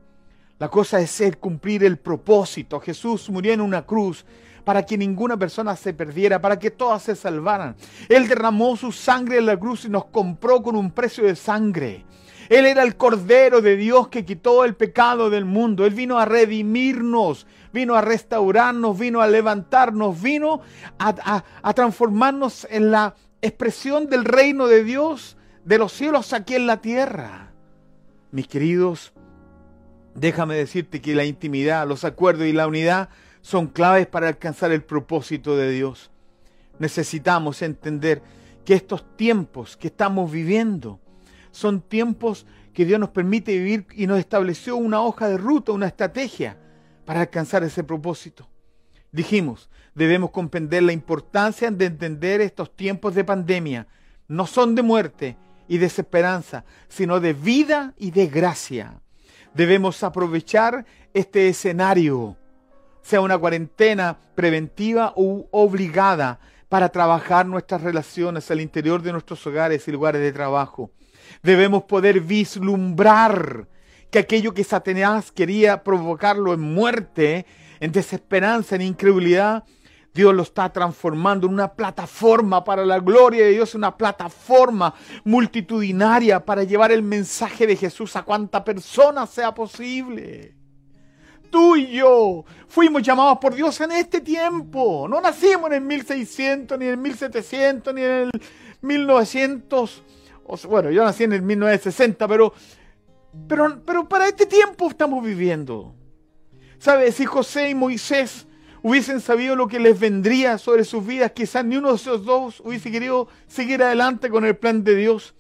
La 0.58 0.70
cosa 0.70 1.02
es 1.02 1.12
ser 1.12 1.38
cumplir 1.38 1.84
el 1.84 1.98
propósito. 1.98 2.80
Jesús 2.80 3.30
murió 3.30 3.52
en 3.52 3.60
una 3.60 3.86
cruz 3.86 4.26
para 4.64 4.86
que 4.86 4.98
ninguna 4.98 5.38
persona 5.38 5.76
se 5.76 5.94
perdiera, 5.94 6.42
para 6.42 6.58
que 6.58 6.72
todas 6.72 7.04
se 7.04 7.16
salvaran. 7.16 7.76
Él 8.08 8.28
derramó 8.28 8.78
su 8.78 8.92
sangre 8.92 9.38
en 9.38 9.46
la 9.46 9.58
cruz 9.58 9.86
y 9.86 9.90
nos 9.90 10.06
compró 10.06 10.64
con 10.64 10.76
un 10.76 10.92
precio 10.92 11.26
de 11.26 11.36
sangre. 11.36 12.06
Él 12.48 12.66
era 12.66 12.84
el 12.84 12.96
Cordero 12.96 13.62
de 13.62 13.76
Dios 13.76 14.08
que 14.08 14.24
quitó 14.24 14.64
el 14.64 14.76
pecado 14.76 15.30
del 15.30 15.46
mundo. 15.46 15.86
Él 15.86 15.94
vino 15.94 16.20
a 16.20 16.26
redimirnos, 16.26 17.48
vino 17.74 17.96
a 17.96 18.02
restaurarnos, 18.02 18.98
vino 18.98 19.22
a 19.22 19.28
levantarnos, 19.28 20.22
vino 20.22 20.62
a, 21.00 21.44
a 21.62 21.74
transformarnos 21.74 22.66
en 22.70 22.92
la 22.92 23.16
expresión 23.42 24.10
del 24.10 24.24
reino 24.26 24.68
de 24.68 24.84
Dios 24.84 25.38
de 25.66 25.78
los 25.80 25.92
cielos 25.92 26.34
aquí 26.34 26.56
en 26.56 26.68
la 26.68 26.82
tierra. 26.82 27.52
Mis 28.32 28.48
queridos, 28.48 29.14
déjame 30.16 30.56
decirte 30.56 31.02
que 31.02 31.14
la 31.14 31.26
intimidad, 31.26 31.88
los 31.88 32.04
acuerdos 32.04 32.48
y 32.48 32.54
la 32.54 32.68
unidad 32.68 33.10
son 33.42 33.68
claves 33.68 34.08
para 34.08 34.28
alcanzar 34.28 34.72
el 34.72 34.84
propósito 34.84 35.56
de 35.56 35.72
Dios. 35.72 36.10
Necesitamos 36.80 37.62
entender 37.62 38.24
que 38.66 38.74
estos 38.74 39.16
tiempos 39.16 39.78
que 39.78 39.88
estamos 39.88 40.32
viviendo 40.32 41.00
son 41.52 41.82
tiempos 41.82 42.48
que 42.74 42.86
Dios 42.86 43.00
nos 43.00 43.10
permite 43.10 43.54
vivir 43.58 43.86
y 43.94 44.08
nos 44.08 44.20
estableció 44.20 44.76
una 44.76 45.02
hoja 45.02 45.30
de 45.30 45.38
ruta, 45.38 45.72
una 45.72 45.88
estrategia 45.88 46.58
para 47.06 47.22
alcanzar 47.22 47.64
ese 47.64 47.84
propósito. 47.84 48.50
Dijimos, 49.12 49.70
debemos 49.94 50.32
comprender 50.32 50.84
la 50.84 50.92
importancia 50.92 51.70
de 51.70 51.86
entender 51.86 52.42
estos 52.42 52.76
tiempos 52.76 53.14
de 53.16 53.24
pandemia. 53.24 53.88
No 54.28 54.48
son 54.48 54.74
de 54.76 54.82
muerte, 54.82 55.38
y 55.68 55.78
desesperanza, 55.78 56.66
sino 56.88 57.20
de 57.20 57.34
vida 57.34 57.94
y 57.98 58.12
de 58.12 58.28
gracia. 58.28 59.02
Debemos 59.56 60.04
aprovechar 60.04 60.86
este 61.14 61.48
escenario, 61.48 62.36
sea 63.02 63.22
una 63.22 63.38
cuarentena 63.38 64.18
preventiva 64.36 65.14
u 65.16 65.46
obligada, 65.52 66.40
para 66.68 66.90
trabajar 66.90 67.46
nuestras 67.46 67.82
relaciones 67.82 68.52
al 68.52 68.60
interior 68.60 69.02
de 69.02 69.14
nuestros 69.14 69.48
hogares 69.48 69.88
y 69.88 69.92
lugares 69.94 70.20
de 70.22 70.34
trabajo. 70.34 70.92
Debemos 71.42 71.84
poder 71.84 72.20
vislumbrar 72.20 73.68
que 74.12 74.20
aquello 74.20 74.54
que 74.54 74.64
Satanás 74.66 75.32
quería 75.32 75.84
provocarlo 75.84 76.54
en 76.54 76.60
muerte, 76.60 77.46
en 77.80 77.94
desesperanza, 77.94 78.76
en 78.76 78.82
incredulidad, 78.82 79.64
Dios 80.16 80.34
lo 80.34 80.44
está 80.44 80.72
transformando 80.72 81.46
en 81.46 81.54
una 81.54 81.74
plataforma 81.74 82.64
para 82.64 82.86
la 82.86 83.00
gloria 83.00 83.44
de 83.44 83.52
Dios, 83.52 83.76
una 83.76 83.98
plataforma 83.98 84.96
multitudinaria 85.26 86.40
para 86.40 86.64
llevar 86.64 86.94
el 86.94 87.04
mensaje 87.04 87.68
de 87.68 87.76
Jesús 87.76 88.16
a 88.16 88.24
cuanta 88.24 88.64
persona 88.64 89.28
sea 89.28 89.54
posible. 89.54 90.56
Tú 91.50 91.76
y 91.76 91.98
yo 91.98 92.46
fuimos 92.66 93.04
llamados 93.04 93.40
por 93.40 93.56
Dios 93.56 93.82
en 93.82 93.92
este 93.92 94.22
tiempo. 94.22 95.06
No 95.10 95.20
nacimos 95.20 95.68
en 95.68 95.74
el 95.74 95.82
1600, 95.82 96.80
ni 96.80 96.86
en 96.86 96.92
el 96.92 96.98
1700, 96.98 97.94
ni 97.94 98.02
en 98.02 98.12
el 98.12 98.32
1900. 98.80 100.02
Bueno, 100.70 100.92
yo 100.92 101.04
nací 101.04 101.26
en 101.26 101.34
el 101.34 101.42
1960, 101.42 102.26
pero, 102.26 102.54
pero, 103.50 103.82
pero 103.86 104.08
para 104.08 104.30
este 104.30 104.46
tiempo 104.46 104.90
estamos 104.90 105.22
viviendo. 105.22 105.94
¿Sabes? 106.80 107.16
Si 107.16 107.26
José 107.26 107.70
y 107.70 107.76
Moisés 107.76 108.48
hubiesen 108.88 109.20
sabido 109.20 109.56
lo 109.56 109.68
que 109.68 109.80
les 109.80 110.00
vendría 110.00 110.60
sobre 110.60 110.84
sus 110.84 111.04
vidas, 111.04 111.32
quizás 111.32 111.66
ni 111.66 111.76
uno 111.76 111.90
de 111.90 111.96
esos 111.96 112.24
dos 112.24 112.62
hubiese 112.64 112.92
querido 112.92 113.28
seguir 113.48 113.82
adelante 113.82 114.30
con 114.30 114.46
el 114.46 114.56
plan 114.56 114.84
de 114.84 114.96
Dios. 114.96 115.34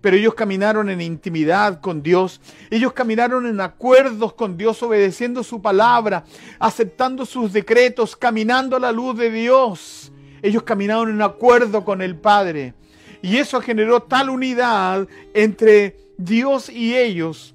Pero 0.00 0.16
ellos 0.16 0.34
caminaron 0.34 0.88
en 0.88 1.00
intimidad 1.00 1.80
con 1.80 2.00
Dios. 2.00 2.40
Ellos 2.70 2.92
caminaron 2.92 3.48
en 3.48 3.60
acuerdos 3.60 4.34
con 4.34 4.56
Dios, 4.56 4.80
obedeciendo 4.84 5.42
su 5.42 5.60
palabra, 5.60 6.24
aceptando 6.60 7.26
sus 7.26 7.52
decretos, 7.52 8.14
caminando 8.14 8.76
a 8.76 8.80
la 8.80 8.92
luz 8.92 9.18
de 9.18 9.32
Dios. 9.32 10.12
Ellos 10.40 10.62
caminaron 10.62 11.10
en 11.10 11.22
acuerdo 11.22 11.84
con 11.84 12.02
el 12.02 12.14
Padre. 12.14 12.72
Y 13.20 13.38
eso 13.38 13.60
generó 13.60 14.04
tal 14.04 14.30
unidad 14.30 15.08
entre 15.34 15.96
Dios 16.18 16.68
y 16.68 16.96
ellos 16.96 17.51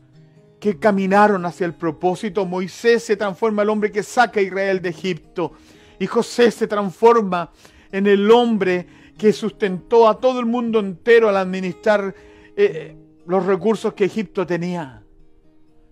que 0.60 0.80
caminaron 0.80 1.46
hacia 1.46 1.66
el 1.66 1.74
propósito. 1.74 2.46
Moisés 2.46 3.04
se 3.04 3.16
transforma 3.16 3.62
en 3.62 3.66
el 3.68 3.70
hombre 3.70 3.92
que 3.92 4.04
saca 4.04 4.40
a 4.40 4.44
Israel 4.44 4.82
de 4.82 4.90
Egipto. 4.90 5.54
Y 6.00 6.08
José 6.08 6.52
se 6.52 6.68
transforma 6.68 7.52
en 7.92 8.08
el 8.08 8.30
hombre 8.32 8.88
que 9.18 9.34
sustentó 9.34 10.08
a 10.08 10.20
todo 10.20 10.40
el 10.40 10.46
mundo 10.46 10.80
entero 10.80 11.30
al 11.30 11.38
administrar 11.38 12.14
eh, 12.56 12.96
los 13.26 13.46
recursos 13.46 13.94
que 13.94 14.06
Egipto 14.06 14.46
tenía. 14.46 15.04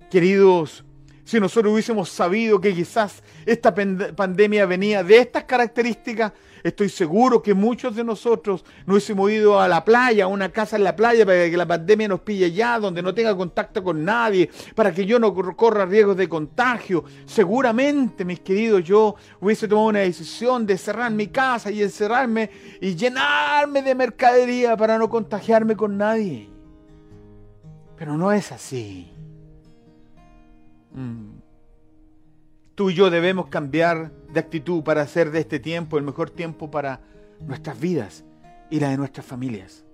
Queridos, 0.09 0.85
si 1.23 1.39
nosotros 1.39 1.73
hubiésemos 1.73 2.09
sabido 2.09 2.61
que 2.61 2.73
quizás 2.73 3.23
esta 3.45 3.73
pandemia 3.73 4.65
venía 4.67 5.03
de 5.03 5.17
estas 5.17 5.45
características, 5.45 6.33
Estoy 6.65 6.89
seguro 6.89 7.43
que 7.43 7.53
muchos 7.53 7.95
de 7.95 8.03
nosotros 8.03 8.65
no 8.87 8.93
hubiésemos 8.93 9.29
ido 9.29 9.61
a 9.61 9.67
la 9.67 9.85
playa, 9.85 10.23
a 10.23 10.27
una 10.27 10.49
casa 10.51 10.77
en 10.77 10.83
la 10.83 10.95
playa, 10.95 11.23
para 11.23 11.47
que 11.47 11.55
la 11.55 11.67
pandemia 11.67 12.07
nos 12.07 12.21
pille 12.21 12.51
ya, 12.51 12.79
donde 12.79 13.03
no 13.03 13.13
tenga 13.13 13.37
contacto 13.37 13.83
con 13.83 14.03
nadie, 14.03 14.49
para 14.73 14.91
que 14.91 15.05
yo 15.05 15.19
no 15.19 15.31
corra 15.55 15.85
riesgos 15.85 16.17
de 16.17 16.27
contagio. 16.27 17.03
Seguramente, 17.27 18.25
mis 18.25 18.39
queridos, 18.39 18.83
yo 18.83 19.13
hubiese 19.39 19.67
tomado 19.67 19.89
una 19.89 19.99
decisión 19.99 20.65
de 20.65 20.79
cerrar 20.79 21.11
mi 21.11 21.27
casa 21.27 21.69
y 21.69 21.83
encerrarme 21.83 22.49
y 22.81 22.95
llenarme 22.95 23.83
de 23.83 23.93
mercadería 23.93 24.75
para 24.75 24.97
no 24.97 25.07
contagiarme 25.07 25.75
con 25.75 25.95
nadie. 25.99 26.49
Pero 27.95 28.17
no 28.17 28.31
es 28.31 28.51
así. 28.51 29.11
Mm. 30.95 31.34
Tú 32.75 32.89
y 32.89 32.93
yo 32.93 33.09
debemos 33.09 33.47
cambiar 33.47 34.11
de 34.33 34.39
actitud 34.39 34.83
para 34.83 35.01
hacer 35.01 35.31
de 35.31 35.39
este 35.39 35.59
tiempo 35.59 35.97
el 35.97 36.03
mejor 36.03 36.29
tiempo 36.29 36.69
para 36.69 36.99
nuestras 37.39 37.79
vidas 37.79 38.25
y 38.69 38.81
la 38.81 38.89
de 38.89 38.97
nuestras 38.97 39.25
familias. 39.25 39.85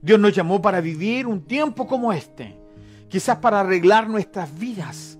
Dios 0.00 0.20
nos 0.20 0.32
llamó 0.32 0.62
para 0.62 0.80
vivir 0.80 1.26
un 1.26 1.42
tiempo 1.42 1.84
como 1.84 2.12
este, 2.12 2.56
quizás 3.08 3.38
para 3.38 3.58
arreglar 3.58 4.08
nuestras 4.08 4.56
vidas, 4.56 5.18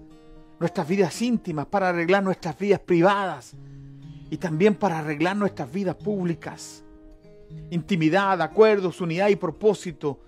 nuestras 0.60 0.86
vidas 0.86 1.20
íntimas, 1.22 1.66
para 1.66 1.88
arreglar 1.88 2.22
nuestras 2.22 2.56
vidas 2.56 2.78
privadas 2.78 3.54
y 4.30 4.36
también 4.36 4.76
para 4.76 5.00
arreglar 5.00 5.36
nuestras 5.36 5.72
vidas 5.72 5.96
públicas. 5.96 6.84
Intimidad, 7.70 8.40
acuerdos, 8.40 9.00
unidad 9.00 9.28
y 9.28 9.36
propósito 9.36 10.20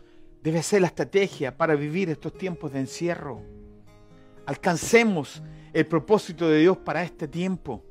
debe 0.42 0.64
ser 0.64 0.80
la 0.80 0.88
estrategia 0.88 1.56
para 1.56 1.76
vivir 1.76 2.10
estos 2.10 2.32
tiempos 2.32 2.72
de 2.72 2.80
encierro. 2.80 3.42
Alcancemos 4.44 5.40
el 5.72 5.86
propósito 5.86 6.48
de 6.48 6.60
Dios 6.60 6.76
para 6.78 7.02
este 7.02 7.28
tiempo. 7.28 7.84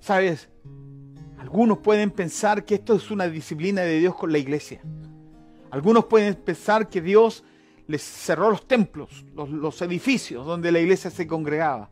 ¿Sabes? 0.00 0.48
Algunos 1.38 1.78
pueden 1.78 2.10
pensar 2.10 2.64
que 2.64 2.76
esto 2.76 2.94
es 2.94 3.10
una 3.10 3.28
disciplina 3.28 3.82
de 3.82 3.98
Dios 3.98 4.14
con 4.14 4.32
la 4.32 4.38
iglesia. 4.38 4.80
Algunos 5.70 6.06
pueden 6.06 6.34
pensar 6.34 6.88
que 6.88 7.00
Dios 7.00 7.44
les 7.86 8.02
cerró 8.02 8.50
los 8.50 8.66
templos, 8.66 9.24
los, 9.34 9.82
edificios 9.82 10.46
donde 10.46 10.72
la 10.72 10.80
iglesia 10.80 11.10
se 11.10 11.26
congregaba. 11.26 11.90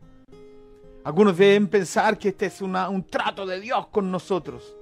Algunos 1.03 1.37
deben 1.37 1.67
pensar 1.67 2.17
que 2.17 2.29
este 2.29 2.45
es 2.45 2.61
un 2.61 3.05
trato 3.09 3.45
de 3.45 3.59
Dios 3.59 3.87
con 3.87 4.09
nosotros. 4.09 4.75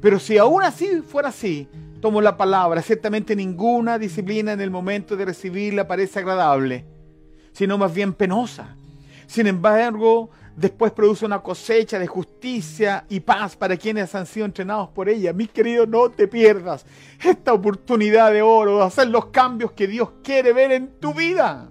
Pero 0.00 0.18
si 0.18 0.38
aún 0.38 0.62
así 0.62 1.00
fuera 1.02 1.30
así, 1.30 1.68
tomo 2.00 2.20
la 2.20 2.36
palabra, 2.36 2.82
ciertamente 2.82 3.34
ninguna 3.34 3.98
disciplina 3.98 4.52
en 4.52 4.60
el 4.60 4.70
momento 4.70 5.16
de 5.16 5.24
recibirla 5.24 5.88
parece 5.88 6.20
agradable, 6.20 6.84
sino 7.52 7.76
más 7.78 7.92
bien 7.92 8.12
penosa. 8.12 8.76
Sin 9.30 9.46
embargo, 9.46 10.28
después 10.56 10.90
produce 10.90 11.24
una 11.24 11.40
cosecha 11.40 12.00
de 12.00 12.08
justicia 12.08 13.04
y 13.08 13.20
paz 13.20 13.54
para 13.54 13.76
quienes 13.76 14.12
han 14.16 14.26
sido 14.26 14.44
entrenados 14.44 14.88
por 14.88 15.08
ella. 15.08 15.32
Mi 15.32 15.46
querido, 15.46 15.86
no 15.86 16.10
te 16.10 16.26
pierdas 16.26 16.84
esta 17.24 17.52
oportunidad 17.52 18.32
de 18.32 18.42
oro 18.42 18.78
de 18.78 18.84
hacer 18.86 19.06
los 19.06 19.26
cambios 19.26 19.70
que 19.70 19.86
Dios 19.86 20.10
quiere 20.24 20.52
ver 20.52 20.72
en 20.72 20.98
tu 20.98 21.14
vida. 21.14 21.70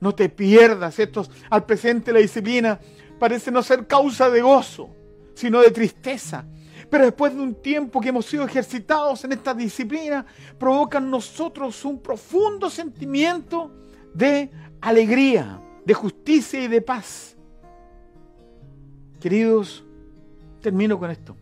No 0.00 0.14
te 0.14 0.30
pierdas 0.30 0.98
estos. 0.98 1.30
Al 1.50 1.66
presente 1.66 2.10
la 2.10 2.20
disciplina 2.20 2.80
parece 3.18 3.50
no 3.50 3.62
ser 3.62 3.86
causa 3.86 4.30
de 4.30 4.40
gozo, 4.40 4.88
sino 5.34 5.60
de 5.60 5.72
tristeza. 5.72 6.46
Pero 6.88 7.04
después 7.04 7.34
de 7.34 7.42
un 7.42 7.56
tiempo 7.56 8.00
que 8.00 8.08
hemos 8.08 8.24
sido 8.24 8.46
ejercitados 8.46 9.22
en 9.24 9.32
esta 9.32 9.52
disciplina, 9.52 10.24
provoca 10.58 10.96
en 10.96 11.10
nosotros 11.10 11.84
un 11.84 12.00
profundo 12.00 12.70
sentimiento 12.70 13.70
de 14.14 14.50
alegría 14.80 15.60
de 15.84 15.94
justicia 15.94 16.62
y 16.62 16.68
de 16.68 16.80
paz. 16.80 17.36
Queridos, 19.20 19.84
termino 20.60 20.98
con 20.98 21.10
esto. 21.10 21.36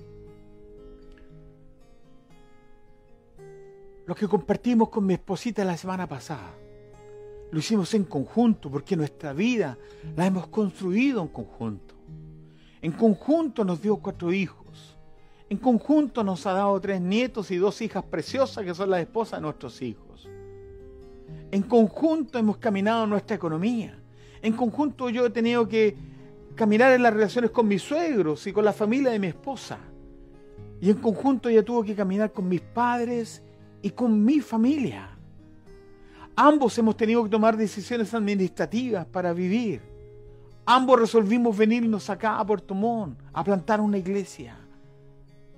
Lo 4.06 4.14
que 4.14 4.26
compartimos 4.26 4.88
con 4.88 5.06
mi 5.06 5.14
esposita 5.14 5.64
la 5.64 5.76
semana 5.76 6.08
pasada, 6.08 6.54
lo 7.50 7.58
hicimos 7.58 7.94
en 7.94 8.04
conjunto 8.04 8.70
porque 8.70 8.96
nuestra 8.96 9.32
vida 9.32 9.78
la 10.16 10.26
hemos 10.26 10.48
construido 10.48 11.22
en 11.22 11.28
conjunto. 11.28 11.94
En 12.80 12.92
conjunto 12.92 13.64
nos 13.64 13.80
dio 13.80 13.96
cuatro 13.98 14.32
hijos. 14.32 14.96
En 15.48 15.58
conjunto 15.58 16.24
nos 16.24 16.46
ha 16.46 16.52
dado 16.54 16.80
tres 16.80 17.00
nietos 17.00 17.50
y 17.50 17.58
dos 17.58 17.80
hijas 17.82 18.02
preciosas 18.04 18.64
que 18.64 18.74
son 18.74 18.90
las 18.90 19.00
esposas 19.00 19.38
de 19.38 19.42
nuestros 19.42 19.80
hijos. 19.82 20.28
En 21.50 21.62
conjunto 21.62 22.38
hemos 22.38 22.56
caminado 22.56 23.06
nuestra 23.06 23.36
economía. 23.36 24.01
En 24.42 24.54
conjunto 24.54 25.08
yo 25.08 25.24
he 25.24 25.30
tenido 25.30 25.68
que 25.68 25.96
caminar 26.54 26.92
en 26.92 27.02
las 27.02 27.14
relaciones 27.14 27.50
con 27.50 27.68
mis 27.68 27.82
suegros 27.82 28.46
y 28.46 28.52
con 28.52 28.64
la 28.64 28.72
familia 28.72 29.10
de 29.10 29.18
mi 29.18 29.28
esposa. 29.28 29.78
Y 30.80 30.90
en 30.90 30.96
conjunto 30.96 31.48
ella 31.48 31.64
tuvo 31.64 31.84
que 31.84 31.94
caminar 31.94 32.32
con 32.32 32.48
mis 32.48 32.60
padres 32.60 33.42
y 33.80 33.90
con 33.90 34.24
mi 34.24 34.40
familia. 34.40 35.16
Ambos 36.34 36.76
hemos 36.78 36.96
tenido 36.96 37.22
que 37.22 37.30
tomar 37.30 37.56
decisiones 37.56 38.12
administrativas 38.14 39.06
para 39.06 39.32
vivir. 39.32 39.80
Ambos 40.64 40.98
resolvimos 40.98 41.56
venirnos 41.56 42.08
acá 42.10 42.38
a 42.38 42.46
Puerto 42.46 42.74
Montt 42.74 43.18
a 43.32 43.44
plantar 43.44 43.80
una 43.80 43.98
iglesia. 43.98 44.56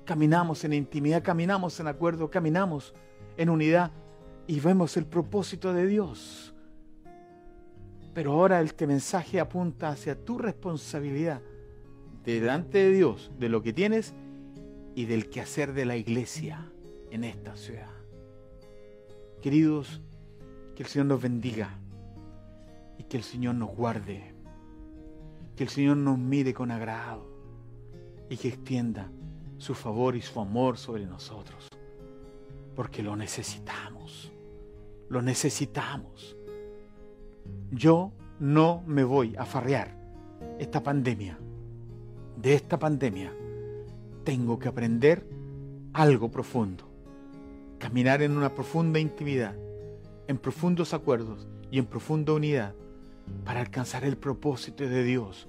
Caminamos 0.05 0.65
en 0.65 0.75
intimidad, 0.75 1.23
caminamos 1.23 1.79
en 1.81 1.89
acuerdo, 1.89 2.31
caminamos 2.31 2.95
en 3.37 3.49
unidad 3.49 3.91
y 4.47 4.61
vemos 4.61 4.97
el 4.97 5.07
propósito 5.07 5.73
de 5.73 5.87
Dios. 5.87 6.54
Pero 8.15 8.33
ahora 8.33 8.63
este 8.63 8.87
mensaje 8.87 9.41
apunta 9.41 9.89
hacia 9.89 10.15
tu 10.15 10.39
responsabilidad 10.39 11.43
delante 12.25 12.79
de 12.79 12.91
Dios, 12.91 13.33
de 13.39 13.49
lo 13.49 13.63
que 13.63 13.73
tienes 13.73 14.15
y 14.95 15.07
del 15.07 15.29
quehacer 15.29 15.73
de 15.73 15.85
la 15.85 15.97
iglesia 15.97 16.71
en 17.11 17.25
esta 17.25 17.57
ciudad. 17.57 17.91
Queridos, 19.43 20.01
que 20.75 20.85
el 20.85 20.89
Señor 20.89 21.07
nos 21.07 21.21
bendiga 21.21 21.79
y 22.99 23.05
que 23.05 23.17
el 23.17 23.25
Señor 23.25 23.57
nos 23.57 23.75
guarde, 23.75 24.33
que 25.57 25.65
el 25.65 25.69
Señor 25.69 25.97
nos 25.97 26.17
mire 26.17 26.55
con 26.55 26.71
agrado 26.71 27.27
y 28.31 28.37
que 28.37 28.49
extienda 28.49 29.11
su 29.59 29.75
favor 29.75 30.17
y 30.17 30.23
su 30.23 30.41
amor 30.41 30.79
sobre 30.79 31.05
nosotros, 31.05 31.69
porque 32.75 33.03
lo 33.03 33.17
necesitamos, 33.17 34.33
lo 35.09 35.21
necesitamos. 35.21 36.34
Yo 37.71 38.13
no 38.41 38.83
me 38.87 39.05
voy 39.05 39.35
a 39.37 39.45
farrear 39.45 39.97
esta 40.59 40.83
pandemia. 40.83 41.39
De 42.37 42.55
esta 42.55 42.79
pandemia 42.79 43.33
tengo 44.25 44.59
que 44.59 44.69
aprender 44.69 45.27
algo 45.93 46.31
profundo 46.31 46.95
caminar 47.85 48.23
en 48.23 48.35
una 48.35 48.55
profunda 48.55 48.99
intimidad, 48.99 49.55
en 50.27 50.39
profundos 50.39 50.95
acuerdos 50.95 51.47
y 51.71 51.79
en 51.79 51.85
profunda 51.85 52.33
unidad 52.33 52.73
para 53.45 53.61
alcanzar 53.61 54.05
el 54.05 54.17
propósito 54.17 54.89
de 54.89 55.05
Dios 55.05 55.49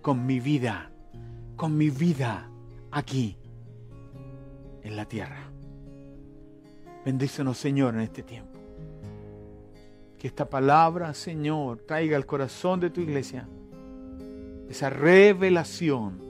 con 0.00 0.24
mi 0.24 0.38
vida, 0.38 0.92
con 1.56 1.76
mi 1.76 1.90
vida 1.90 2.48
aquí 2.92 3.36
en 4.84 4.94
la 4.94 5.06
tierra. 5.06 5.50
Bendícenos, 7.04 7.58
Señor, 7.58 7.94
en 7.94 8.02
este 8.02 8.22
tiempo. 8.22 8.51
Que 10.22 10.28
esta 10.28 10.48
palabra, 10.48 11.14
Señor, 11.14 11.78
traiga 11.78 12.16
al 12.16 12.26
corazón 12.26 12.78
de 12.78 12.90
tu 12.90 13.00
iglesia 13.00 13.48
esa 14.70 14.88
revelación 14.88 16.20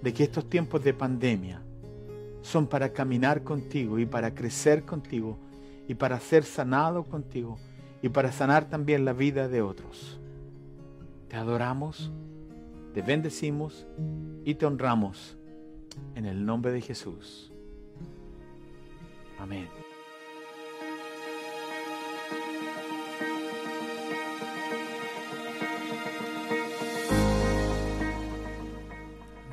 de 0.00 0.14
que 0.14 0.22
estos 0.22 0.48
tiempos 0.48 0.84
de 0.84 0.94
pandemia 0.94 1.60
son 2.42 2.68
para 2.68 2.92
caminar 2.92 3.42
contigo 3.42 3.98
y 3.98 4.06
para 4.06 4.36
crecer 4.36 4.84
contigo 4.84 5.36
y 5.88 5.94
para 5.94 6.20
ser 6.20 6.44
sanado 6.44 7.02
contigo 7.02 7.58
y 8.02 8.08
para 8.08 8.30
sanar 8.30 8.68
también 8.68 9.04
la 9.04 9.12
vida 9.12 9.48
de 9.48 9.62
otros. 9.62 10.20
Te 11.26 11.34
adoramos, 11.34 12.12
te 12.92 13.02
bendecimos 13.02 13.84
y 14.44 14.54
te 14.54 14.64
honramos 14.64 15.36
en 16.14 16.26
el 16.26 16.46
nombre 16.46 16.70
de 16.70 16.82
Jesús. 16.82 17.50
Amén. 19.40 19.66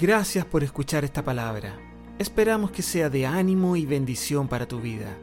Gracias 0.01 0.45
por 0.45 0.63
escuchar 0.63 1.05
esta 1.05 1.23
palabra. 1.23 1.77
Esperamos 2.17 2.71
que 2.71 2.81
sea 2.81 3.11
de 3.11 3.27
ánimo 3.27 3.75
y 3.75 3.85
bendición 3.85 4.47
para 4.47 4.67
tu 4.67 4.81
vida. 4.81 5.15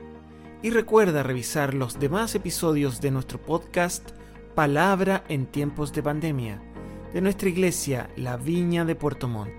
Y 0.62 0.70
recuerda 0.70 1.24
revisar 1.24 1.74
los 1.74 1.98
demás 1.98 2.36
episodios 2.36 3.00
de 3.00 3.10
nuestro 3.10 3.42
podcast 3.42 4.10
Palabra 4.54 5.24
en 5.28 5.46
tiempos 5.46 5.92
de 5.92 6.04
pandemia, 6.04 6.62
de 7.12 7.20
nuestra 7.20 7.48
iglesia 7.48 8.08
La 8.14 8.36
Viña 8.36 8.84
de 8.84 8.94
Puerto 8.94 9.26
Montt. 9.26 9.50